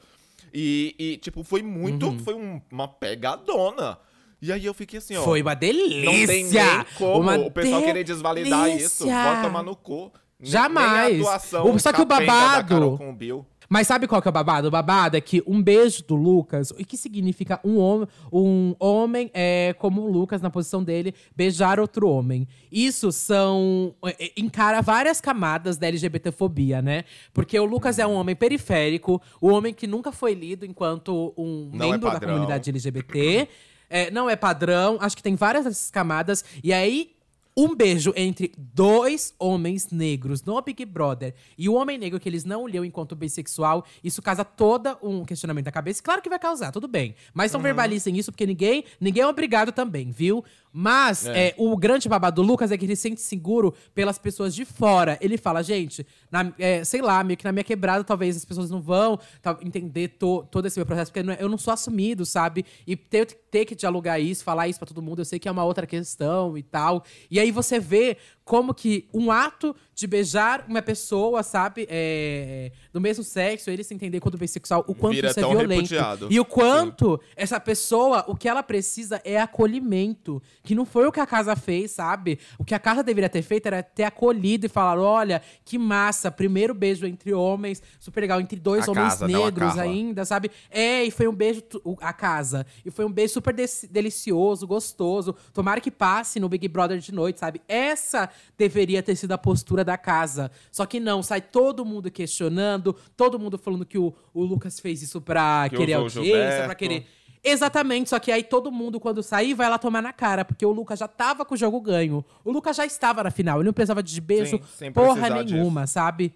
E, 0.51 0.95
e, 0.97 1.17
tipo, 1.17 1.43
foi 1.43 1.61
muito. 1.61 2.07
Uhum. 2.07 2.17
Foi 2.19 2.33
um- 2.33 2.59
uma 2.71 2.87
pegadona. 2.87 3.99
E 4.41 4.51
aí 4.51 4.65
eu 4.65 4.73
fiquei 4.73 4.97
assim, 4.97 5.15
ó. 5.17 5.23
Foi 5.23 5.41
uma 5.43 5.53
delícia! 5.55 6.03
Não 6.03 6.25
tem 6.27 6.43
nem 6.45 6.85
como 6.97 7.19
uma 7.21 7.37
o 7.37 7.51
pessoal 7.51 7.81
querer 7.83 8.03
desvalidar 8.03 8.69
isso. 8.69 9.03
delícia! 9.05 9.23
Vai 9.33 9.41
tomar 9.43 9.61
no 9.63 9.75
cu. 9.75 10.11
Jamais. 10.39 10.91
Nem 11.13 11.21
a 11.21 11.27
atuação 11.27 11.71
O- 11.75 11.79
só 11.79 11.91
que 11.93 12.01
o 12.01 12.05
babado- 12.05 12.57
Da 12.57 12.63
Carol 12.63 12.97
com 12.97 13.09
o 13.09 13.13
Bill. 13.13 13.45
Mas 13.69 13.87
sabe 13.87 14.07
qual 14.07 14.21
que 14.21 14.27
é 14.27 14.31
o 14.31 14.33
babado? 14.33 14.67
O 14.67 14.71
babado 14.71 15.17
é 15.17 15.21
que 15.21 15.43
um 15.45 15.61
beijo 15.61 16.03
do 16.05 16.15
Lucas, 16.15 16.71
o 16.71 16.75
que 16.75 16.95
significa 16.95 17.59
um 17.63 17.77
homem, 17.77 18.07
um 18.31 18.75
homem 18.79 19.29
é, 19.33 19.75
como 19.77 20.01
o 20.01 20.11
Lucas, 20.11 20.41
na 20.41 20.49
posição 20.49 20.83
dele, 20.83 21.13
beijar 21.35 21.79
outro 21.79 22.07
homem. 22.09 22.47
Isso 22.71 23.11
são. 23.11 23.93
é, 24.05 24.25
é, 24.25 24.31
encara 24.37 24.81
várias 24.81 25.19
camadas 25.19 25.77
da 25.77 25.87
LGBTfobia, 25.87 26.81
né? 26.81 27.03
Porque 27.33 27.59
o 27.59 27.65
Lucas 27.65 27.99
é 27.99 28.07
um 28.07 28.13
homem 28.13 28.35
periférico, 28.35 29.21
o 29.41 29.49
homem 29.49 29.73
que 29.73 29.85
nunca 29.87 30.11
foi 30.11 30.33
lido 30.33 30.65
enquanto 30.65 31.33
um 31.37 31.69
Não 31.73 31.87
é 31.87 31.91
membro 31.91 32.07
da 32.07 32.13
padrão. 32.13 32.33
comunidade 32.33 32.69
LGBT. 32.69 33.47
É, 33.89 34.11
não 34.11 34.29
é 34.29 34.35
padrão, 34.35 34.97
acho 34.99 35.15
que 35.15 35.23
tem 35.23 35.35
várias 35.35 35.63
dessas 35.65 35.89
camadas. 35.89 36.43
E 36.63 36.73
aí, 36.73 37.11
um 37.57 37.75
beijo 37.75 38.13
entre 38.15 38.51
dois 38.55 39.33
homens 39.39 39.89
negros 39.89 40.43
no 40.43 40.61
Big 40.61 40.85
Brother 40.85 41.33
e 41.57 41.67
o 41.67 41.73
homem 41.73 41.97
negro 41.97 42.19
que 42.19 42.29
eles 42.29 42.45
não 42.45 42.63
olham 42.63 42.85
enquanto 42.85 43.15
bissexual, 43.15 43.83
isso 44.03 44.21
causa 44.21 44.45
todo 44.45 44.95
um 45.01 45.25
questionamento 45.25 45.65
na 45.65 45.71
cabeça. 45.71 46.03
Claro 46.03 46.21
que 46.21 46.29
vai 46.29 46.37
causar, 46.37 46.71
tudo 46.71 46.87
bem. 46.87 47.15
Mas 47.33 47.51
Uhum. 47.51 47.57
não 47.57 47.63
verbalizem 47.63 48.15
isso, 48.15 48.31
porque 48.31 48.45
ninguém, 48.45 48.83
ninguém 49.01 49.23
é 49.23 49.27
obrigado 49.27 49.71
também, 49.71 50.11
viu? 50.11 50.45
Mas 50.79 51.25
É. 51.25 51.47
é, 51.47 51.55
o 51.57 51.75
grande 51.75 52.07
babado 52.07 52.39
do 52.39 52.47
Lucas 52.47 52.71
é 52.71 52.77
que 52.77 52.85
ele 52.85 52.95
se 52.95 53.01
sente 53.01 53.19
seguro 53.19 53.73
pelas 53.95 54.19
pessoas 54.19 54.53
de 54.53 54.63
fora. 54.63 55.17
Ele 55.19 55.35
fala, 55.35 55.63
gente, 55.63 56.05
na- 56.29 56.53
é, 56.59 56.83
sei 56.83 57.01
lá, 57.01 57.23
meio 57.23 57.35
que 57.35 57.43
na 57.43 57.51
minha 57.51 57.63
quebrada 57.63 58.03
talvez 58.03 58.37
as 58.37 58.45
pessoas 58.45 58.69
não 58.69 58.79
vão 58.79 59.17
tá, 59.41 59.57
entender 59.63 60.09
to- 60.09 60.45
todo 60.51 60.67
esse 60.67 60.77
meu 60.77 60.85
processo, 60.85 61.11
porque 61.11 61.27
é- 61.31 61.37
eu 61.43 61.49
não 61.49 61.57
sou 61.57 61.73
assumido, 61.73 62.27
sabe? 62.27 62.63
E 62.85 62.95
ter, 62.95 63.25
ter 63.49 63.65
que 63.65 63.73
dialogar 63.73 64.19
isso, 64.19 64.43
falar 64.43 64.67
isso 64.67 64.77
pra 64.77 64.87
todo 64.87 65.01
mundo, 65.01 65.17
eu 65.19 65.25
sei 65.25 65.39
que 65.39 65.47
é 65.47 65.51
uma 65.51 65.63
outra 65.63 65.87
questão 65.87 66.55
e 66.55 66.61
tal. 66.61 67.03
E 67.31 67.39
aí 67.39 67.49
você 67.49 67.79
vê 67.79 68.15
como 68.47 68.73
que 68.73 69.05
um 69.13 69.29
ato 69.29 69.75
de 69.93 70.07
beijar 70.07 70.63
uma 70.69 70.81
pessoa, 70.81 71.43
sabe, 71.43 71.85
é, 71.89 72.71
do 72.93 73.01
mesmo 73.01 73.23
sexo, 73.23 73.69
ele 73.69 73.83
se 73.83 73.93
entender 73.93 74.21
quanto 74.21 74.37
bissexual, 74.37 74.85
o 74.87 74.95
quanto 74.95 75.15
Vira 75.15 75.31
isso 75.31 75.39
é 75.39 75.43
violento. 75.43 75.69
repudiado. 75.69 76.27
E 76.29 76.39
o 76.39 76.45
quanto 76.45 77.19
essa 77.35 77.59
pessoa, 77.59 78.23
o 78.27 78.35
que 78.35 78.47
ela 78.47 78.63
precisa 78.63 79.19
é 79.25 79.37
acolhimento. 79.37 80.41
Que 80.63 80.73
não 80.73 80.85
foi 80.85 81.05
o 81.07 81.11
que 81.11 81.19
a 81.19 81.25
casa 81.25 81.57
fez, 81.57 81.91
sabe? 81.91 82.39
O 82.57 82.63
que 82.63 82.73
a 82.73 82.79
casa 82.79 83.03
deveria 83.03 83.27
ter 83.27 83.41
feito 83.41 83.65
era 83.65 83.83
ter 83.83 84.03
acolhido 84.03 84.67
e 84.67 84.69
falar: 84.69 84.97
olha, 84.97 85.41
que 85.65 85.77
massa, 85.77 86.31
primeiro 86.31 86.73
beijo 86.73 87.05
entre 87.05 87.33
homens, 87.33 87.81
super 87.99 88.21
legal, 88.21 88.39
entre 88.39 88.59
dois 88.59 88.87
A 88.87 88.91
homens 88.91 89.15
casa, 89.15 89.27
negros 89.27 89.77
ainda, 89.77 90.23
sabe? 90.23 90.51
É, 90.69 91.03
e 91.03 91.11
foi 91.11 91.27
um 91.27 91.33
beijo, 91.33 91.63
a 91.99 92.13
casa. 92.13 92.65
E 92.85 92.91
foi 92.91 93.03
um 93.03 93.11
beijo 93.11 93.33
super 93.33 93.53
delicioso, 93.89 94.65
gostoso. 94.65 95.35
Tomara 95.53 95.81
que 95.81 95.91
passe 95.91 96.39
no 96.39 96.47
Big 96.47 96.67
Brother 96.69 96.99
de 96.99 97.11
noite, 97.11 97.41
sabe? 97.41 97.61
Essa 97.67 98.29
deveria 98.57 99.01
ter 99.03 99.15
sido 99.15 99.31
a 99.31 99.37
postura 99.37 99.83
da 99.83 99.97
casa. 99.97 100.51
Só 100.71 100.85
que 100.85 100.99
não, 100.99 101.21
sai 101.23 101.41
todo 101.41 101.85
mundo 101.85 102.09
questionando, 102.11 102.95
todo 103.15 103.39
mundo 103.39 103.57
falando 103.57 103.85
que 103.85 103.97
o, 103.97 104.13
o 104.33 104.43
Lucas 104.43 104.79
fez 104.79 105.01
isso 105.01 105.21
pra 105.21 105.67
Que 105.69 105.77
querer 105.77 105.93
audiência, 105.93 106.63
pra 106.65 106.75
querer. 106.75 107.05
Exatamente, 107.43 108.09
só 108.09 108.19
que 108.19 108.31
aí 108.31 108.43
todo 108.43 108.71
mundo, 108.71 108.99
quando 108.99 109.23
sair, 109.23 109.53
vai 109.53 109.69
lá 109.69 109.77
tomar 109.77 110.01
na 110.01 110.11
cara, 110.11 110.43
porque 110.43 110.65
o 110.65 110.71
Lucas 110.71 110.99
já 110.99 111.07
tava 111.07 111.45
com 111.45 111.53
o 111.53 111.57
jogo 111.57 111.79
ganho. 111.79 112.25
O 112.43 112.51
Lucas 112.51 112.75
já 112.75 112.85
estava 112.85 113.23
na 113.23 113.31
final, 113.31 113.59
ele 113.59 113.67
não 113.67 113.73
precisava 113.73 114.03
de 114.03 114.19
beijo 114.19 114.59
Sim, 114.75 114.91
porra 114.91 115.29
nenhuma, 115.29 115.87
sabe? 115.87 116.33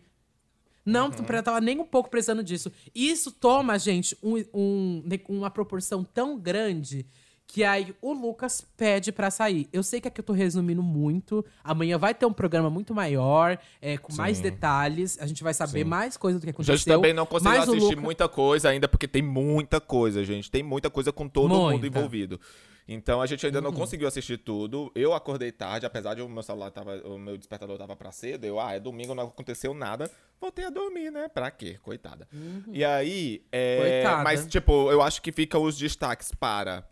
Não 0.86 1.08
uhum. 1.08 1.43
tava 1.43 1.62
nem 1.62 1.79
um 1.79 1.86
pouco 1.86 2.10
precisando 2.10 2.43
disso. 2.43 2.72
Isso 2.93 3.31
toma, 3.31 3.77
gente, 3.77 4.17
um, 4.24 4.43
um, 4.53 5.03
uma 5.29 5.50
proporção 5.50 6.03
tão 6.03 6.39
grande 6.39 7.05
que 7.48 7.66
aí 7.66 7.94
o 8.02 8.14
Lucas 8.14 8.62
pede 8.78 9.12
para 9.12 9.30
sair. 9.30 9.68
Eu 9.74 9.84
sei 9.84 10.00
que 10.00 10.08
aqui 10.08 10.22
eu 10.22 10.24
tô 10.24 10.32
resumindo 10.32 10.82
muito. 10.82 11.46
Amanhã 11.64 11.98
vai 11.98 12.14
ter 12.14 12.26
um 12.26 12.32
programa 12.32 12.70
muito 12.70 12.96
maior, 12.96 13.58
é, 13.82 13.98
com 13.98 14.12
Sim. 14.12 14.18
mais 14.18 14.40
detalhes. 14.40 15.18
A 15.20 15.28
gente 15.28 15.44
vai 15.44 15.54
saber 15.54 15.84
Sim. 15.84 15.90
mais 15.90 16.16
coisas 16.16 16.40
do 16.40 16.46
que 16.46 16.52
aconteceu. 16.52 16.74
A 16.74 16.78
gente 16.78 16.86
também 16.88 17.14
não 17.14 17.26
conseguiu 17.26 17.62
assistir 17.62 17.96
Luca... 17.96 18.02
muita 18.02 18.30
coisa 18.30 18.70
ainda, 18.70 18.88
porque 18.88 19.08
tem 19.08 19.22
muita 19.22 19.82
coisa, 19.82 20.24
gente. 20.24 20.50
Tem 20.50 20.64
muita 20.64 20.90
coisa 20.90 21.12
com 21.12 21.28
todo 21.28 21.50
muita. 21.50 21.74
mundo 21.74 21.86
envolvido. 21.86 22.40
Então 22.88 23.22
a 23.22 23.26
gente 23.26 23.46
ainda 23.46 23.60
uhum. 23.60 23.66
não 23.66 23.74
conseguiu 23.74 24.08
assistir 24.08 24.38
tudo. 24.38 24.92
Eu 24.96 25.14
acordei 25.14 25.52
tarde, 25.52 25.86
apesar 25.86 26.14
de 26.14 26.22
o 26.22 26.30
meu 26.30 26.44
celular 26.44 26.72
tava, 26.72 26.96
o 27.06 27.18
meu 27.18 27.38
despertador 27.38 27.78
tava 27.78 27.96
para 27.96 28.12
cedo. 28.12 28.46
Eu, 28.46 28.60
ah, 28.60 28.74
é 28.74 28.80
domingo, 28.80 29.14
não 29.14 29.26
aconteceu 29.26 29.74
nada. 29.74 30.10
Voltei 30.40 30.66
a 30.66 30.70
dormir, 30.70 31.12
né? 31.12 31.28
Pra 31.28 31.52
quê? 31.52 31.78
Coitada. 31.82 32.28
Uhum. 32.34 32.64
E 32.72 32.84
aí, 32.84 33.46
é, 33.52 34.04
Coitada. 34.04 34.24
mas 34.24 34.46
tipo, 34.48 34.92
eu 34.92 35.02
acho 35.02 35.22
que 35.22 35.32
fica 35.32 35.60
os 35.60 35.78
destaques 35.78 36.32
para 36.34 36.86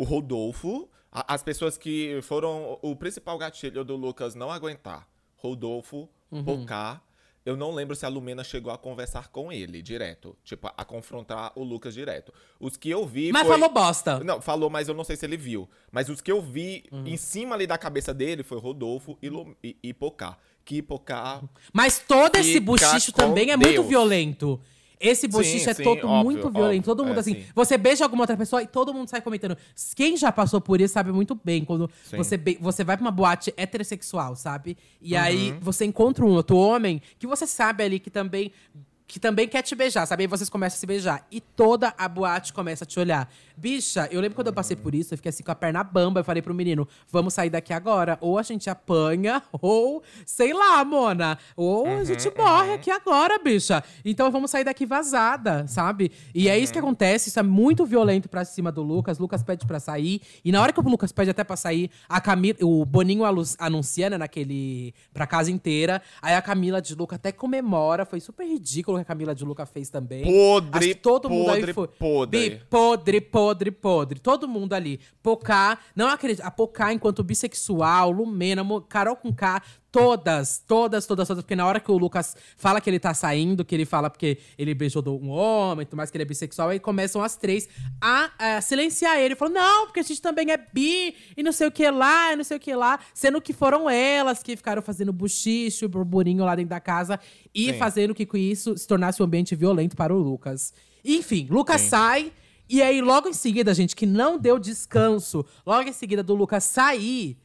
o 0.00 0.02
Rodolfo, 0.02 0.88
a, 1.12 1.34
as 1.34 1.42
pessoas 1.42 1.76
que 1.76 2.20
foram 2.22 2.78
o 2.80 2.96
principal 2.96 3.36
gatilho 3.36 3.84
do 3.84 3.96
Lucas 3.96 4.34
não 4.34 4.50
aguentar. 4.50 5.06
Rodolfo, 5.36 6.08
uhum. 6.32 6.42
Pocá. 6.42 7.02
Eu 7.44 7.54
não 7.54 7.70
lembro 7.70 7.94
se 7.94 8.06
a 8.06 8.08
Lumena 8.08 8.42
chegou 8.42 8.72
a 8.72 8.78
conversar 8.78 9.28
com 9.28 9.52
ele 9.52 9.82
direto. 9.82 10.34
Tipo, 10.42 10.68
a, 10.68 10.74
a 10.78 10.84
confrontar 10.86 11.52
o 11.54 11.62
Lucas 11.62 11.92
direto. 11.92 12.32
Os 12.58 12.78
que 12.78 12.88
eu 12.88 13.06
vi. 13.06 13.30
Mas 13.30 13.46
foi... 13.46 13.58
falou 13.58 13.70
bosta. 13.70 14.20
Não, 14.24 14.40
falou, 14.40 14.70
mas 14.70 14.88
eu 14.88 14.94
não 14.94 15.04
sei 15.04 15.16
se 15.16 15.26
ele 15.26 15.36
viu. 15.36 15.68
Mas 15.92 16.08
os 16.08 16.22
que 16.22 16.32
eu 16.32 16.40
vi 16.40 16.84
uhum. 16.90 17.06
em 17.06 17.18
cima 17.18 17.54
ali 17.54 17.66
da 17.66 17.76
cabeça 17.76 18.14
dele 18.14 18.42
foi 18.42 18.58
Rodolfo 18.58 19.18
e, 19.20 19.28
Lu... 19.28 19.54
e, 19.62 19.76
e 19.82 19.92
Pocá. 19.92 20.38
Que 20.64 20.80
Pocá. 20.80 21.42
Mas 21.74 21.98
todo 21.98 22.36
esse 22.36 22.58
buchicho 22.58 23.12
também 23.12 23.50
é 23.50 23.56
Deus. 23.56 23.74
muito 23.74 23.88
violento. 23.88 24.60
Esse 25.00 25.26
bochiche 25.26 25.60
sim, 25.60 25.70
é 25.70 25.74
sim, 25.74 25.82
todo 25.82 26.06
óbvio, 26.06 26.24
muito 26.24 26.50
violento. 26.50 26.84
Todo 26.84 27.04
mundo, 27.06 27.16
é, 27.16 27.20
assim, 27.20 27.34
sim. 27.36 27.44
você 27.54 27.78
beija 27.78 28.04
alguma 28.04 28.24
outra 28.24 28.36
pessoa 28.36 28.62
e 28.62 28.66
todo 28.66 28.92
mundo 28.92 29.08
sai 29.08 29.22
comentando. 29.22 29.56
Quem 29.96 30.14
já 30.14 30.30
passou 30.30 30.60
por 30.60 30.78
isso 30.78 30.92
sabe 30.92 31.10
muito 31.10 31.34
bem. 31.42 31.64
Quando 31.64 31.90
você, 32.12 32.38
você 32.60 32.84
vai 32.84 32.98
pra 32.98 33.06
uma 33.06 33.10
boate 33.10 33.54
heterossexual, 33.56 34.36
sabe? 34.36 34.76
E 35.00 35.14
uhum. 35.14 35.20
aí 35.20 35.52
você 35.60 35.86
encontra 35.86 36.22
um 36.22 36.28
outro 36.28 36.54
homem 36.54 37.00
que 37.18 37.26
você 37.26 37.46
sabe 37.46 37.82
ali 37.82 37.98
que 37.98 38.10
também 38.10 38.52
que 39.10 39.18
também 39.18 39.48
quer 39.48 39.62
te 39.62 39.74
beijar, 39.74 40.06
sabe? 40.06 40.22
Aí 40.22 40.26
vocês 40.28 40.48
começam 40.48 40.76
a 40.76 40.78
se 40.78 40.86
beijar. 40.86 41.26
E 41.32 41.40
toda 41.40 41.92
a 41.98 42.08
boate 42.08 42.52
começa 42.52 42.84
a 42.84 42.86
te 42.86 43.00
olhar. 43.00 43.28
Bicha, 43.56 44.08
eu 44.10 44.20
lembro 44.20 44.36
quando 44.36 44.46
eu 44.46 44.52
passei 44.52 44.76
por 44.76 44.94
isso, 44.94 45.12
eu 45.12 45.18
fiquei 45.18 45.30
assim 45.30 45.42
com 45.42 45.50
a 45.50 45.54
perna 45.54 45.82
bamba. 45.82 46.20
Eu 46.20 46.24
falei 46.24 46.40
pro 46.40 46.54
menino, 46.54 46.86
vamos 47.10 47.34
sair 47.34 47.50
daqui 47.50 47.72
agora. 47.72 48.16
Ou 48.20 48.38
a 48.38 48.42
gente 48.42 48.70
apanha, 48.70 49.42
ou 49.60 50.00
sei 50.24 50.52
lá, 50.52 50.84
Mona. 50.84 51.36
Ou 51.56 51.88
uhum, 51.88 51.98
a 51.98 52.04
gente 52.04 52.32
morre 52.36 52.68
uhum. 52.68 52.74
aqui 52.74 52.88
agora, 52.88 53.36
bicha. 53.42 53.82
Então 54.04 54.30
vamos 54.30 54.48
sair 54.48 54.62
daqui 54.62 54.86
vazada, 54.86 55.66
sabe? 55.66 56.12
E 56.32 56.46
uhum. 56.46 56.52
é 56.52 56.58
isso 56.58 56.72
que 56.72 56.78
uhum. 56.78 56.86
acontece. 56.86 57.30
Isso 57.30 57.40
é 57.40 57.42
muito 57.42 57.84
violento 57.84 58.28
pra 58.28 58.44
cima 58.44 58.70
do 58.70 58.80
Lucas. 58.80 59.18
Lucas 59.18 59.42
pede 59.42 59.66
pra 59.66 59.80
sair. 59.80 60.22
E 60.44 60.52
na 60.52 60.62
hora 60.62 60.72
que 60.72 60.78
o 60.78 60.82
Lucas 60.84 61.10
pede 61.10 61.30
até 61.30 61.42
pra 61.42 61.56
sair, 61.56 61.90
a 62.08 62.20
Camila, 62.20 62.58
o 62.62 62.84
Boninho 62.84 63.24
anuncia, 63.58 64.08
né, 64.08 64.16
naquele. 64.16 64.94
pra 65.12 65.26
casa 65.26 65.50
inteira. 65.50 66.00
Aí 66.22 66.36
a 66.36 66.40
Camila 66.40 66.80
de 66.80 66.94
Luca 66.94 67.16
até 67.16 67.32
comemora. 67.32 68.06
Foi 68.06 68.20
super 68.20 68.46
ridículo 68.46 68.99
a 69.00 69.04
Camila 69.04 69.34
de 69.34 69.44
Luca 69.44 69.66
fez 69.66 69.88
também. 69.88 70.24
Podre, 70.24 70.94
todo 70.94 71.28
podre, 71.28 71.38
mundo 71.38 71.50
aí 71.50 71.72
foi. 71.72 71.88
Podre. 71.88 72.50
Bi, 72.50 72.62
podre, 72.68 73.20
podre, 73.20 73.70
podre. 73.70 74.20
Todo 74.20 74.48
mundo 74.48 74.72
ali. 74.72 75.00
Pocá, 75.22 75.78
não 75.94 76.08
acredito. 76.08 76.44
A 76.44 76.50
Pocá, 76.50 76.92
enquanto 76.92 77.24
bissexual, 77.24 78.10
Lumena, 78.10 78.62
Carol 78.88 79.16
com 79.16 79.32
K, 79.32 79.62
Todas, 79.92 80.62
todas, 80.66 81.04
todas, 81.04 81.26
todas. 81.26 81.42
Porque 81.42 81.56
na 81.56 81.66
hora 81.66 81.80
que 81.80 81.90
o 81.90 81.98
Lucas 81.98 82.36
fala 82.56 82.80
que 82.80 82.88
ele 82.88 83.00
tá 83.00 83.12
saindo, 83.12 83.64
que 83.64 83.74
ele 83.74 83.84
fala 83.84 84.08
porque 84.08 84.38
ele 84.56 84.72
beijou 84.72 85.02
um 85.20 85.30
homem, 85.30 85.84
tudo 85.84 85.96
mais 85.96 86.10
que 86.10 86.16
ele 86.16 86.22
é 86.22 86.26
bissexual, 86.26 86.68
aí 86.68 86.78
começam 86.78 87.22
as 87.22 87.36
três 87.36 87.68
a, 88.00 88.30
a 88.38 88.60
silenciar 88.60 89.18
ele. 89.18 89.34
Falou, 89.34 89.52
não, 89.52 89.86
porque 89.86 90.00
a 90.00 90.02
gente 90.04 90.22
também 90.22 90.50
é 90.52 90.56
bi, 90.56 91.16
e 91.36 91.42
não 91.42 91.50
sei 91.50 91.66
o 91.66 91.72
que 91.72 91.90
lá, 91.90 92.32
e 92.32 92.36
não 92.36 92.44
sei 92.44 92.56
o 92.56 92.60
que 92.60 92.74
lá. 92.74 93.00
Sendo 93.12 93.40
que 93.40 93.52
foram 93.52 93.90
elas 93.90 94.42
que 94.42 94.56
ficaram 94.56 94.80
fazendo 94.80 95.12
buchicho, 95.12 95.88
burburinho 95.88 96.44
lá 96.44 96.54
dentro 96.54 96.70
da 96.70 96.80
casa 96.80 97.18
e 97.52 97.72
Sim. 97.72 97.78
fazendo 97.78 98.14
que 98.14 98.24
com 98.24 98.36
isso 98.36 98.78
se 98.78 98.86
tornasse 98.86 99.20
um 99.20 99.24
ambiente 99.24 99.56
violento 99.56 99.96
para 99.96 100.14
o 100.14 100.18
Lucas. 100.18 100.72
Enfim, 101.04 101.48
Lucas 101.50 101.80
Sim. 101.80 101.88
sai. 101.88 102.32
E 102.68 102.80
aí, 102.80 103.00
logo 103.02 103.28
em 103.28 103.32
seguida, 103.32 103.74
gente, 103.74 103.96
que 103.96 104.06
não 104.06 104.38
deu 104.38 104.56
descanso, 104.56 105.44
logo 105.66 105.88
em 105.88 105.92
seguida 105.92 106.22
do 106.22 106.36
Lucas 106.36 106.62
sair, 106.62 107.36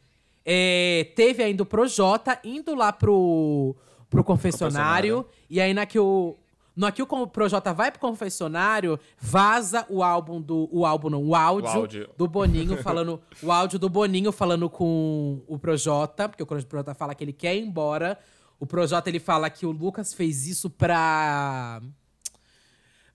é, 0.46 1.12
teve 1.16 1.42
ainda 1.42 1.64
o 1.64 1.66
Projota 1.66 2.40
indo 2.44 2.76
lá 2.76 2.94
pro, 2.94 3.76
pro 4.10 4.24
confessionário. 4.24 5.24
confessionário. 5.24 5.26
E 5.50 5.60
aí, 5.60 5.74
na 5.74 5.86
que 5.88 5.98
o. 5.98 6.38
No 6.76 6.92
que 6.92 7.02
o 7.02 7.28
Projota 7.28 7.74
vai 7.74 7.90
pro 7.90 8.02
confessionário, 8.02 9.00
vaza 9.18 9.86
o 9.90 10.04
álbum 10.04 10.42
do. 10.42 10.68
O 10.72 10.86
álbum, 10.86 11.10
não, 11.10 11.24
o 11.24 11.34
áudio, 11.34 11.70
o 11.70 11.74
áudio. 11.74 12.10
do 12.18 12.28
Boninho 12.28 12.78
falando. 12.84 13.22
o 13.42 13.52
áudio 13.52 13.80
do 13.80 13.90
Boninho 13.90 14.32
falando 14.32 14.70
com 14.70 15.42
o 15.48 15.58
Projota, 15.58 16.28
porque 16.28 16.44
o 16.44 16.46
Projota 16.46 16.94
fala 16.94 17.16
que 17.16 17.24
ele 17.24 17.34
quer 17.34 17.56
ir 17.56 17.64
embora. 17.64 18.20
O 18.60 18.66
Projota 18.68 19.10
ele 19.10 19.20
fala 19.20 19.50
que 19.50 19.66
o 19.66 19.72
Lucas 19.72 20.14
fez 20.14 20.46
isso 20.46 20.70
pra. 20.70 21.82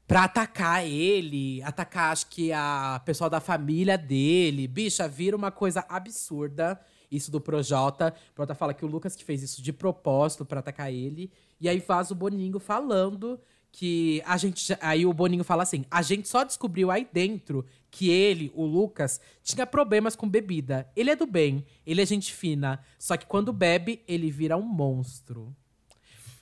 Pra 0.07 0.25
atacar 0.25 0.85
ele, 0.85 1.63
atacar, 1.63 2.11
acho 2.11 2.27
que 2.27 2.53
a 2.53 3.01
pessoal 3.05 3.31
da 3.31 3.41
família 3.41 3.97
dele. 3.97 4.67
Bicha, 4.67 5.07
vira 5.07 5.37
uma 5.37 5.53
coisa 5.53 5.85
absurda 5.89 6.81
isso 7.11 7.31
do 7.31 7.41
Projota. 7.41 8.15
O 8.31 8.35
Projota 8.35 8.55
fala 8.55 8.75
que 8.75 8.85
o 8.85 8.89
Lucas 8.89 9.17
que 9.17 9.25
fez 9.25 9.43
isso 9.43 9.63
de 9.63 9.73
propósito 9.73 10.45
para 10.45 10.61
atacar 10.61 10.93
ele. 10.93 11.31
E 11.61 11.69
aí 11.69 11.81
faz 11.81 12.11
o 12.11 12.15
Boninho 12.15 12.59
falando 12.59 13.41
que 13.73 14.23
a 14.27 14.37
gente. 14.37 14.77
Aí 14.81 15.07
o 15.07 15.13
Boninho 15.13 15.45
fala 15.45 15.63
assim: 15.63 15.85
a 15.91 16.03
gente 16.03 16.29
só 16.29 16.45
descobriu 16.45 16.91
aí 16.91 17.07
dentro 17.13 17.65
que 17.91 18.11
ele, 18.11 18.53
o 18.55 18.65
Lucas, 18.65 19.21
tinha 19.43 19.67
problemas 19.67 20.15
com 20.15 20.29
bebida. 20.29 20.89
Ele 20.95 21.11
é 21.11 21.17
do 21.17 21.27
bem, 21.27 21.65
ele 21.87 22.01
é 22.01 22.07
gente 22.07 22.33
fina. 22.33 22.81
Só 22.99 23.17
que 23.17 23.27
quando 23.27 23.53
bebe, 23.53 24.03
ele 24.07 24.31
vira 24.31 24.57
um 24.57 24.63
monstro. 24.63 25.55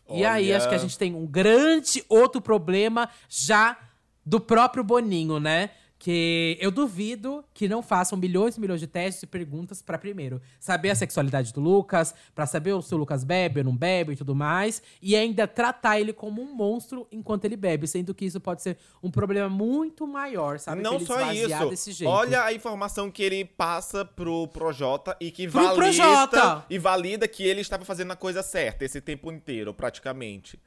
Olha. 0.06 0.18
E 0.18 0.24
aí, 0.24 0.52
acho 0.52 0.68
que 0.68 0.74
a 0.74 0.78
gente 0.78 0.96
tem 0.96 1.14
um 1.14 1.26
grande 1.26 2.04
outro 2.08 2.40
problema 2.40 3.10
já 3.28 3.78
do 4.24 4.40
próprio 4.40 4.84
Boninho, 4.84 5.38
né? 5.38 5.70
Que 5.98 6.56
eu 6.60 6.70
duvido 6.70 7.44
que 7.52 7.68
não 7.68 7.82
façam 7.82 8.16
milhões 8.16 8.56
e 8.56 8.60
milhões 8.60 8.80
de 8.80 8.86
testes 8.86 9.24
e 9.24 9.26
perguntas 9.26 9.82
para 9.82 9.98
primeiro 9.98 10.40
saber 10.60 10.90
a 10.90 10.94
sexualidade 10.94 11.52
do 11.52 11.60
Lucas, 11.60 12.14
para 12.34 12.46
saber 12.46 12.80
se 12.82 12.94
o 12.94 12.98
Lucas 12.98 13.24
bebe 13.24 13.60
ou 13.60 13.64
não 13.64 13.76
bebe 13.76 14.12
e 14.12 14.16
tudo 14.16 14.34
mais, 14.34 14.80
e 15.02 15.16
ainda 15.16 15.46
tratar 15.46 15.98
ele 15.98 16.12
como 16.12 16.40
um 16.40 16.54
monstro 16.54 17.06
enquanto 17.10 17.44
ele 17.44 17.56
bebe, 17.56 17.86
sendo 17.86 18.14
que 18.14 18.24
isso 18.24 18.40
pode 18.40 18.62
ser 18.62 18.78
um 19.02 19.10
problema 19.10 19.48
muito 19.48 20.06
maior, 20.06 20.58
sabe? 20.58 20.82
Não 20.82 21.00
só 21.00 21.32
isso. 21.32 22.04
Olha 22.06 22.44
a 22.44 22.52
informação 22.52 23.10
que 23.10 23.22
ele 23.22 23.44
passa 23.44 24.04
pro 24.04 24.46
Projota 24.48 25.16
e 25.20 25.30
que 25.30 25.48
pro 25.48 25.62
valida 25.62 25.74
Projota. 25.74 26.64
e 26.70 26.78
valida 26.78 27.26
que 27.26 27.42
ele 27.42 27.60
estava 27.60 27.84
fazendo 27.84 28.12
a 28.12 28.16
coisa 28.16 28.42
certa 28.42 28.84
esse 28.84 29.00
tempo 29.00 29.32
inteiro, 29.32 29.74
praticamente. 29.74 30.60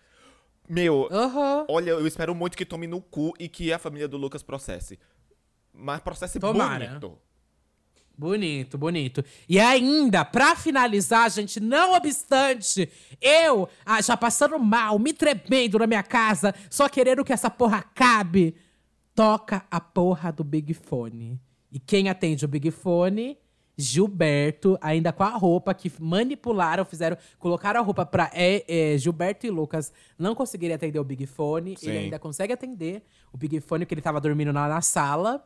Meu, 0.69 1.09
uhum. 1.11 1.65
olha, 1.67 1.91
eu 1.91 2.07
espero 2.07 2.33
muito 2.33 2.55
que 2.55 2.65
tome 2.65 2.87
no 2.87 3.01
cu 3.01 3.33
e 3.37 3.49
que 3.49 3.73
a 3.73 3.79
família 3.79 4.07
do 4.07 4.15
Lucas 4.15 4.41
processe. 4.41 4.97
Mas 5.73 6.01
processo 6.01 6.39
Tomara. 6.39 6.87
bonito. 6.87 7.17
Bonito, 8.17 8.77
bonito. 8.77 9.25
E 9.49 9.59
ainda, 9.59 10.23
pra 10.23 10.55
finalizar, 10.55 11.29
gente, 11.31 11.59
não 11.59 11.95
obstante, 11.95 12.87
eu 13.19 13.67
ah, 13.83 14.01
já 14.01 14.15
passando 14.15 14.59
mal, 14.59 14.99
me 14.99 15.11
tremendo 15.11 15.79
na 15.79 15.87
minha 15.87 16.03
casa, 16.03 16.53
só 16.69 16.87
querendo 16.87 17.23
que 17.23 17.33
essa 17.33 17.49
porra 17.49 17.77
acabe, 17.77 18.55
toca 19.15 19.65
a 19.71 19.79
porra 19.79 20.31
do 20.31 20.43
Big 20.43 20.73
Fone. 20.73 21.39
E 21.71 21.79
quem 21.79 22.09
atende 22.09 22.45
o 22.45 22.47
Big 22.47 22.69
Fone? 22.69 23.37
Gilberto, 23.77 24.77
ainda 24.79 25.11
com 25.11 25.23
a 25.23 25.29
roupa 25.29 25.73
que 25.73 25.91
manipularam, 25.99 26.85
fizeram, 26.85 27.17
colocaram 27.39 27.79
a 27.79 27.83
roupa 27.83 28.05
pra 28.05 28.29
é, 28.33 28.63
é, 28.67 28.97
Gilberto 28.97 29.47
e 29.47 29.49
Lucas 29.49 29.91
não 30.19 30.35
conseguirem 30.35 30.75
atender 30.75 30.99
o 30.99 31.03
Big 31.03 31.25
Fone. 31.25 31.75
Sim. 31.77 31.89
Ele 31.89 31.97
ainda 31.97 32.19
consegue 32.19 32.53
atender 32.53 33.01
o 33.33 33.37
Big 33.37 33.59
Fone, 33.61 33.85
porque 33.85 33.95
ele 33.95 34.01
tava 34.01 34.21
dormindo 34.21 34.51
lá 34.51 34.67
na 34.67 34.81
sala. 34.81 35.43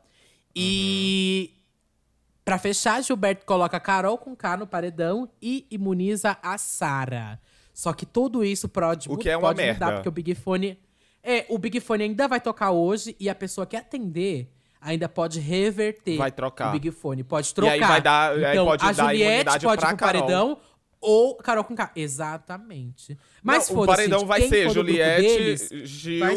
E 0.55 1.49
uhum. 1.51 2.39
para 2.45 2.57
fechar, 2.57 3.01
Gilberto 3.03 3.45
coloca 3.45 3.79
Carol 3.79 4.17
com 4.17 4.35
K 4.35 4.57
no 4.57 4.67
paredão 4.67 5.29
e 5.41 5.67
imuniza 5.69 6.37
a 6.41 6.57
Sara. 6.57 7.39
Só 7.73 7.91
que 7.91 8.05
tudo 8.05 8.43
isso 8.43 8.69
pode, 8.69 9.11
o 9.11 9.17
que 9.17 9.29
é 9.29 9.35
uma 9.35 9.49
pode 9.49 9.57
merda. 9.57 9.85
mudar, 9.85 9.95
porque 9.97 10.09
o 10.09 10.11
Big 10.11 10.33
Fone. 10.33 10.79
É, 11.21 11.45
o 11.49 11.57
Big 11.57 11.79
Fone 11.81 12.03
ainda 12.03 12.27
vai 12.27 12.39
tocar 12.39 12.71
hoje 12.71 13.15
e 13.19 13.27
a 13.27 13.35
pessoa 13.35 13.65
que 13.65 13.75
atender 13.75 14.49
ainda 14.79 15.09
pode 15.09 15.39
reverter 15.39 16.17
vai 16.17 16.31
trocar. 16.31 16.69
o 16.69 16.71
Big 16.71 16.91
Fone. 16.91 17.23
Pode 17.23 17.53
trocar. 17.53 17.77
E 17.77 17.83
aí 17.83 17.87
vai 17.87 18.01
dar, 18.01 18.37
então, 18.37 18.49
aí 18.49 18.57
pode 18.57 18.85
a 18.85 18.91
dar 18.91 19.03
Juliette 19.09 19.59
pode 19.59 19.83
ir 19.83 19.87
pro 19.87 19.97
paredão 19.97 20.57
ou 21.01 21.35
Carol 21.35 21.63
com 21.63 21.75
K. 21.75 21.91
Exatamente. 21.95 23.17
Mas 23.43 23.69
Não, 23.69 23.81
o 23.81 23.85
paredão 23.85 24.25
vai 24.25 24.41
ser 24.43 24.69
Juliette, 24.69 25.21
deles, 25.21 25.69
Gil 25.83 26.19
vai... 26.19 26.35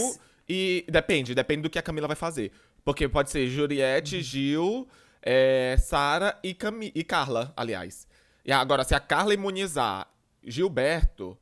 e 0.49 0.85
depende, 0.89 1.35
depende 1.35 1.63
do 1.63 1.71
que 1.71 1.79
a 1.79 1.83
Camila 1.83 2.07
vai 2.07 2.17
fazer. 2.17 2.51
Porque 2.89 3.07
pode 3.07 3.31
ser 3.31 3.47
Juliette, 3.49 4.23
Gil, 4.23 4.89
é, 5.21 5.77
Sara 5.79 6.39
e, 6.43 6.55
Cami 6.55 6.91
e 6.95 7.05
Carla, 7.05 7.53
aliás. 7.55 8.09
E 8.47 8.51
agora, 8.51 8.83
se 8.83 8.95
a 8.95 8.99
Carla 8.99 9.35
imunizar 9.35 10.09
Gilberto, 10.43 11.37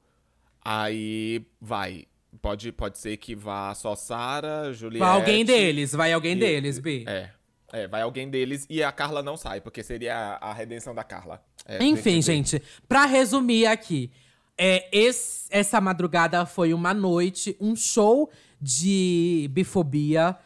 aí 0.61 1.46
vai. 1.61 2.06
Pode, 2.42 2.72
pode 2.72 2.98
ser 2.98 3.16
que 3.18 3.37
vá 3.37 3.72
só 3.76 3.94
Sara, 3.94 4.72
Juliette. 4.72 4.98
Vai 4.98 5.09
alguém 5.20 5.44
deles, 5.44 5.92
vai 5.92 6.12
alguém 6.12 6.32
e- 6.32 6.40
deles, 6.40 6.80
Bi. 6.80 7.04
É. 7.06 7.30
É, 7.72 7.87
vai 7.87 8.02
alguém 8.02 8.28
deles 8.28 8.66
e 8.68 8.82
a 8.82 8.90
Carla 8.90 9.22
não 9.22 9.37
sai, 9.37 9.61
porque 9.61 9.85
seria 9.85 10.16
a, 10.40 10.50
a 10.50 10.52
redenção 10.52 10.96
da 10.96 11.04
Carla. 11.04 11.40
É, 11.64 11.80
Enfim, 11.85 12.20
gente, 12.20 12.61
pra 12.88 13.06
resumir 13.06 13.66
aqui, 13.66 14.11
é, 14.59 14.88
esse- 14.90 15.46
essa 15.52 15.80
madrugada 15.80 16.44
foi 16.44 16.74
uma 16.74 16.92
noite, 16.92 17.56
um 17.61 17.76
show 17.76 18.28
de 18.61 19.48
bifobia. 19.52 20.37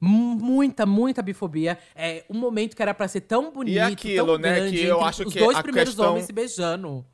Mu- 0.00 0.36
Muita, 0.36 0.86
muita 0.86 1.22
bifobia. 1.22 1.78
É 1.94 2.24
um 2.30 2.38
momento 2.38 2.74
que 2.74 2.82
era 2.82 2.94
pra 2.94 3.06
ser 3.06 3.20
tão 3.22 3.52
bonito, 3.52 3.78
aquilo, 3.80 4.26
tão 4.26 4.38
né, 4.38 4.54
grande, 4.56 4.78
que 4.78 4.84
eu 4.84 5.00
acho 5.02 5.24
os 5.26 5.32
que 5.32 5.38
dois 5.38 5.60
primeiros 5.60 5.94
questão- 5.94 6.10
homens 6.12 6.26
se 6.26 6.32
beijando. 6.32 7.04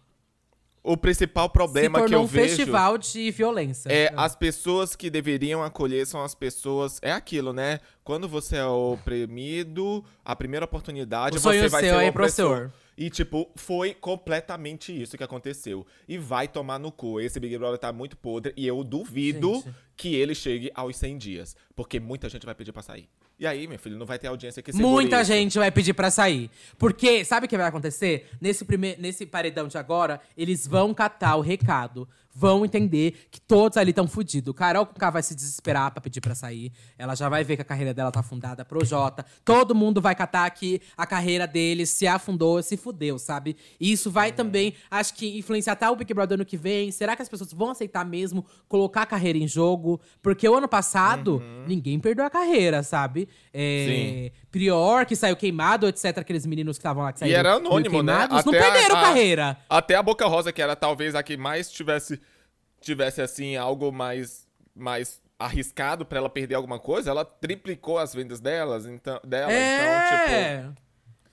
O 0.87 0.96
principal 0.96 1.51
problema 1.51 2.05
que 2.05 2.14
eu 2.14 2.20
um 2.20 2.27
vejo 2.27 2.57
festival 2.57 2.96
de 2.96 3.29
violência. 3.33 3.88
é 3.90 4.12
as 4.16 4.37
pessoas 4.37 4.94
que 4.94 5.11
deveriam 5.11 5.61
acolher 5.64 6.07
são 6.07 6.22
as 6.22 6.33
pessoas. 6.33 7.01
É 7.03 7.11
aquilo, 7.11 7.53
né? 7.53 7.81
Quando 8.05 8.29
você 8.29 8.57
é 8.57 8.64
oprimido, 8.64 10.05
a 10.25 10.37
primeira 10.37 10.64
oportunidade 10.64 11.38
O 11.38 11.40
você 11.40 11.68
vai 11.68 11.83
ser 11.83 11.92
o 11.92 12.01
é 12.01 12.09
opressor. 12.09 12.70
E, 12.96 13.11
tipo, 13.11 13.51
foi 13.57 13.94
completamente 13.94 14.92
isso 15.03 15.18
que 15.18 15.25
aconteceu. 15.25 15.85
E 16.09 16.16
vai 16.16 16.46
tomar 16.46 16.79
no 16.79 16.92
cu. 16.92 17.20
Esse 17.20 17.40
Big 17.40 17.59
Brother 17.59 17.79
tá 17.79 17.92
muito 17.92 18.16
podre. 18.16 18.55
E 18.57 18.64
eu 18.64 18.83
duvido 18.85 19.55
Gente. 19.55 19.75
que 19.96 20.14
ele 20.14 20.37
chegue 20.37 20.70
aos 20.72 20.96
100 20.96 21.18
dias. 21.18 21.57
Porque 21.75 21.99
muita 21.99 22.29
gente 22.29 22.46
vai 22.46 22.55
pedir 22.55 22.72
pra 22.72 22.81
sair. 22.81 23.09
E 23.38 23.46
aí, 23.46 23.66
meu 23.66 23.79
filho, 23.79 23.99
não 23.99 24.07
vai 24.07 24.18
ter 24.18 24.29
audiência 24.29 24.62
que 24.62 24.72
segure 24.72 24.90
Muita 24.90 25.20
isso. 25.20 25.31
gente 25.33 25.59
vai 25.59 25.70
pedir 25.70 25.92
pra 25.92 26.11
sair. 26.11 26.51
Porque, 26.79 27.22
sabe 27.22 27.44
o 27.44 27.49
que 27.49 27.57
vai 27.57 27.66
acontecer? 27.66 28.31
Nesse, 28.40 28.64
primeir, 28.64 28.99
nesse 28.99 29.27
paredão 29.27 29.68
de 29.68 29.77
agora, 29.77 30.20
eles 30.37 30.66
vão 30.66 30.94
catar 30.94 31.37
o 31.37 31.42
recado. 31.42 32.09
Vão 32.38 32.66
entender 32.66 33.27
que 33.31 33.40
todos 33.40 33.79
ali 33.79 33.90
estão 33.90 34.07
fudidos. 34.07 34.55
Carol 34.55 34.85
K 34.85 35.11
vai 35.11 35.22
se 35.22 35.35
desesperar 35.35 35.90
pra 35.90 36.03
pedir 36.03 36.20
pra 36.20 36.35
sair. 36.35 36.70
Ela 36.99 37.14
já 37.14 37.31
vai 37.31 37.42
ver 37.42 37.57
que 37.57 37.62
a 37.62 37.64
carreira 37.64 37.94
dela 37.94 38.12
tá 38.12 38.20
afundada. 38.20 38.62
Projota. 38.62 39.25
Todo 39.42 39.75
mundo 39.75 40.03
vai 40.03 40.14
catar 40.14 40.51
que 40.51 40.83
a 40.99 41.07
carreira 41.07 41.46
dele 41.46 41.87
se 41.87 42.07
afundou, 42.07 42.62
se 42.62 42.77
fudeu, 42.77 43.18
sabe? 43.18 43.57
E 43.81 43.90
isso 43.90 44.11
vai 44.11 44.33
também, 44.33 44.75
acho 44.90 45.14
que, 45.14 45.38
influenciar 45.38 45.72
até 45.72 45.88
o 45.88 45.96
Big 45.96 46.12
Brother 46.12 46.35
ano 46.35 46.44
que 46.44 46.59
vem. 46.59 46.90
Será 46.90 47.16
que 47.16 47.22
as 47.22 47.29
pessoas 47.29 47.53
vão 47.55 47.70
aceitar 47.70 48.05
mesmo 48.05 48.44
colocar 48.68 49.03
a 49.03 49.07
carreira 49.07 49.38
em 49.38 49.49
jogo? 49.49 49.99
Porque 50.20 50.46
o 50.46 50.55
ano 50.55 50.68
passado, 50.68 51.42
ninguém 51.66 51.99
perdeu 51.99 52.27
a 52.27 52.29
carreira, 52.31 52.83
sabe? 52.83 53.29
É, 53.55 54.31
Prior, 54.51 55.05
que 55.07 55.14
saiu 55.16 55.37
queimado, 55.37 55.87
etc. 55.87 56.18
Aqueles 56.18 56.44
meninos 56.46 56.77
que 56.77 56.81
estavam 56.81 57.03
lá 57.03 57.12
que 57.12 57.18
E 57.18 57.20
saíram 57.20 57.38
era 57.38 57.55
meio 57.57 57.66
anônimo, 57.66 58.03
né? 58.03 58.12
queimados, 58.27 58.44
não 58.44 58.53
Até 58.53 58.61
a- 58.61 58.72
perderam 58.72 58.96
a- 58.96 59.03
carreira. 59.03 59.59
Até 59.68 59.94
a 59.96 60.03
Boca 60.03 60.27
Rosa, 60.27 60.53
que 60.53 60.62
era 60.62 60.75
talvez 60.77 61.14
a 61.14 61.22
que 61.22 61.37
mais 61.37 61.70
tivesse, 61.70 62.18
tivesse 62.87 63.20
assim, 63.20 63.57
algo 63.57 63.92
mais, 63.92 64.46
mais 64.75 65.20
arriscado 65.38 66.07
pra 66.07 66.18
ela 66.18 66.31
perder 66.31 66.55
alguma 66.55 66.79
coisa, 66.79 67.11
ela 67.11 67.25
triplicou 67.25 67.99
as 67.99 68.14
vendas 68.14 68.40
delas, 68.40 68.87
então, 68.87 69.20
dela. 69.25 69.53
Então, 69.53 70.18
tipo. 70.18 70.33
É. 70.33 70.68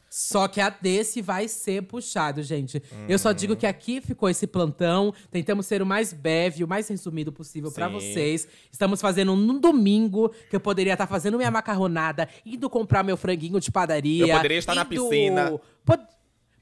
Só 0.10 0.48
que 0.48 0.62
a 0.62 0.70
desse 0.70 1.24
vai 1.24 1.48
ser 1.48 1.82
puxado, 1.84 2.44
gente. 2.44 2.84
Eu 3.10 3.18
só 3.18 3.32
digo 3.32 3.56
que 3.56 3.66
aqui 3.66 4.00
ficou 4.00 4.30
esse 4.30 4.46
plantão. 4.46 5.12
Tentamos 5.32 5.66
ser 5.66 5.82
o 5.82 5.86
mais 5.88 6.14
breve, 6.14 6.64
o 6.64 6.68
mais 6.68 6.88
resumido 6.88 7.32
possível 7.32 7.72
Sim. 7.72 7.76
vocês. 7.90 8.48
Estamos 8.72 9.02
fazendo 9.02 9.36
num 9.36 9.60
domingo, 9.60 10.30
que 10.52 10.56
eu 10.56 10.60
poderia 10.60 10.94
estar 10.94 11.08
fazendo 11.08 11.36
minha 11.38 11.50
macarronada, 11.50 12.30
indo 12.46 12.70
comprar 12.70 13.02
meu 13.02 13.18
franguinho 13.18 13.60
de 13.60 13.72
padaria. 13.72 14.28
Eu 14.28 14.36
poderia 14.36 14.60
estar 14.60 14.76
na 14.76 14.82
indo- 14.84 14.90
piscina. 15.10 15.60
Po- 15.84 15.98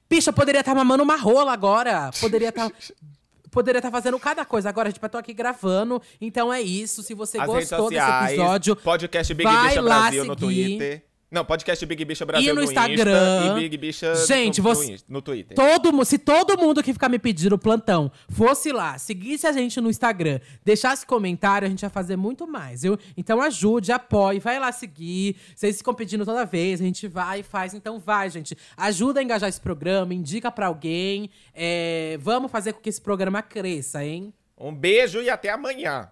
Bicha, 0.10 0.32
poderia 0.32 0.60
estar 0.62 0.74
mamando 0.74 1.04
uma 1.04 1.18
rola 1.18 1.52
agora. 1.52 2.10
Poderia 2.22 2.50
estar. 2.50 2.72
Poderia 3.52 3.80
estar 3.80 3.92
fazendo 3.92 4.18
cada 4.18 4.46
coisa. 4.46 4.70
Agora, 4.70 4.92
tipo, 4.92 5.06
eu 5.06 5.10
tô 5.10 5.18
aqui 5.18 5.34
gravando. 5.34 6.02
Então 6.20 6.52
é 6.52 6.62
isso. 6.62 7.04
Se 7.04 7.14
você 7.14 7.38
as 7.38 7.46
gostou 7.46 7.90
desse 7.90 8.00
sociais, 8.02 8.32
episódio, 8.32 8.76
podcast 8.78 9.34
Big 9.34 9.44
vai 9.44 9.68
Bicha 9.68 9.82
Brasil 9.82 10.26
no 10.26 10.40
seguir. 10.40 10.78
Twitter. 10.78 11.11
Não, 11.32 11.46
podcast 11.46 11.86
Big 11.86 12.04
Bicha 12.04 12.26
Brasil 12.26 12.52
E 12.52 12.54
no 12.54 12.62
Instagram. 12.62 13.40
Insta 13.46 13.52
e 13.58 13.62
Big 13.62 13.78
Bicha 13.78 14.16
Gente, 14.28 14.62
no, 14.62 14.68
no 14.68 14.76
você- 14.76 14.92
Insta- 14.94 15.06
no 15.08 15.22
Twitter. 15.22 15.56
Todo, 15.56 16.04
se 16.04 16.18
todo 16.18 16.58
mundo 16.58 16.84
que 16.84 16.92
ficar 16.92 17.08
me 17.08 17.18
pedindo 17.18 17.58
plantão 17.58 18.12
fosse 18.28 18.74
lá, 18.74 18.98
seguisse 18.98 19.48
a 19.48 19.54
gente 19.54 19.80
no 19.80 19.90
Instagram, 19.90 20.42
deixasse 20.66 21.06
comentário, 21.06 21.66
a 21.66 21.70
gente 21.70 21.84
ia 21.84 21.90
fazer 21.90 22.18
muito 22.18 22.46
mais, 22.46 22.82
viu? 22.82 23.00
Então 23.16 23.42
ajude, 23.42 23.94
apoie, 23.94 24.40
vai 24.40 24.60
lá 24.60 24.74
seguir. 24.74 25.38
Vocês 25.56 25.78
ficam 25.78 25.94
pedindo 25.94 26.26
toda 26.26 26.44
vez, 26.46 26.82
a 26.82 26.84
gente 26.84 27.08
vai 27.08 27.40
e 27.40 27.44
faz. 27.44 27.74
Então 27.74 27.98
vai, 27.98 28.30
gente. 28.30 28.58
Ajuda 28.76 29.22
a 29.22 29.24
engajar 29.24 29.48
esse 29.48 29.62
programa, 29.62 30.14
indica 30.14 30.52
pra 30.52 30.68
alguém. 30.68 31.30
É, 31.56 32.18
vamos 32.20 32.52
fazer 32.52 32.74
com 32.74 32.82
que 32.82 32.90
esse 32.90 33.00
programa 33.00 33.42
cresça, 33.42 34.04
hein? 34.04 34.34
Um 34.58 34.76
beijo 34.76 35.22
e 35.22 35.30
até 35.30 35.50
amanhã. 35.50 36.10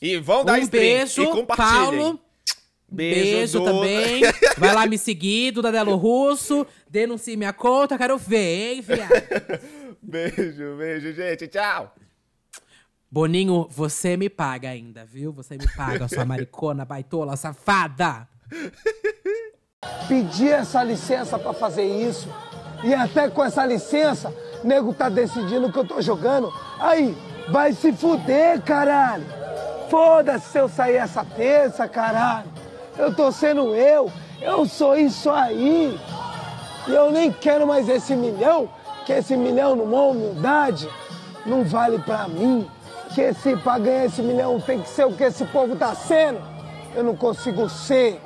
E 0.00 0.16
vão 0.16 0.46
dar 0.46 0.54
um 0.54 0.62
stream 0.62 0.82
beijo, 0.82 1.22
e 1.22 1.26
compartilhem. 1.26 2.00
Paulo. 2.00 2.20
Beijo, 2.88 3.60
Beijo, 3.60 3.64
também. 3.64 4.22
Vai 4.56 4.74
lá 4.74 4.86
me 4.86 4.96
seguir, 4.96 5.52
Duda 5.52 5.72
Delo 5.72 5.96
Russo. 5.96 6.66
Denuncie 6.88 7.36
minha 7.36 7.52
conta, 7.52 7.98
quero 7.98 8.16
ver, 8.16 8.74
hein, 8.74 8.80
viado? 8.80 9.10
Beijo, 10.00 10.76
beijo, 10.76 11.12
gente. 11.12 11.48
Tchau. 11.48 11.92
Boninho, 13.10 13.66
você 13.70 14.16
me 14.16 14.28
paga 14.28 14.68
ainda, 14.68 15.04
viu? 15.04 15.32
Você 15.32 15.56
me 15.56 15.66
paga, 15.76 16.06
sua 16.06 16.24
maricona, 16.24 16.84
baitola, 16.84 17.36
safada. 17.36 18.28
pedir 20.06 20.52
essa 20.52 20.82
licença 20.82 21.38
pra 21.38 21.52
fazer 21.52 21.84
isso. 21.84 22.28
E 22.84 22.94
até 22.94 23.28
com 23.28 23.44
essa 23.44 23.64
licença, 23.64 24.32
nego 24.62 24.92
tá 24.92 25.08
decidindo 25.08 25.72
que 25.72 25.78
eu 25.78 25.86
tô 25.86 26.00
jogando. 26.00 26.52
Aí, 26.78 27.16
vai 27.48 27.72
se 27.72 27.92
fuder, 27.92 28.60
caralho. 28.62 29.24
Foda-se 29.90 30.50
se 30.50 30.58
eu 30.58 30.68
sair 30.68 30.96
essa 30.96 31.24
terça, 31.24 31.88
caralho. 31.88 32.50
Eu 32.98 33.14
tô 33.14 33.30
sendo 33.30 33.74
eu. 33.74 34.10
Eu 34.40 34.66
sou 34.66 34.96
isso 34.96 35.30
aí. 35.30 35.98
E 36.86 36.94
eu 36.94 37.10
nem 37.10 37.32
quero 37.32 37.66
mais 37.66 37.88
esse 37.88 38.14
milhão, 38.14 38.68
que 39.04 39.12
esse 39.12 39.36
milhão 39.36 39.74
numa 39.74 40.02
humildade 40.02 40.88
não 41.44 41.64
vale 41.64 41.98
pra 41.98 42.28
mim. 42.28 42.68
Que 43.14 43.20
esse, 43.22 43.56
pra 43.56 43.78
ganhar 43.78 44.06
esse 44.06 44.22
milhão 44.22 44.60
tem 44.60 44.80
que 44.80 44.88
ser 44.88 45.06
o 45.06 45.12
que 45.12 45.24
esse 45.24 45.44
povo 45.46 45.76
tá 45.76 45.94
sendo. 45.94 46.40
Eu 46.94 47.04
não 47.04 47.16
consigo 47.16 47.68
ser. 47.68 48.20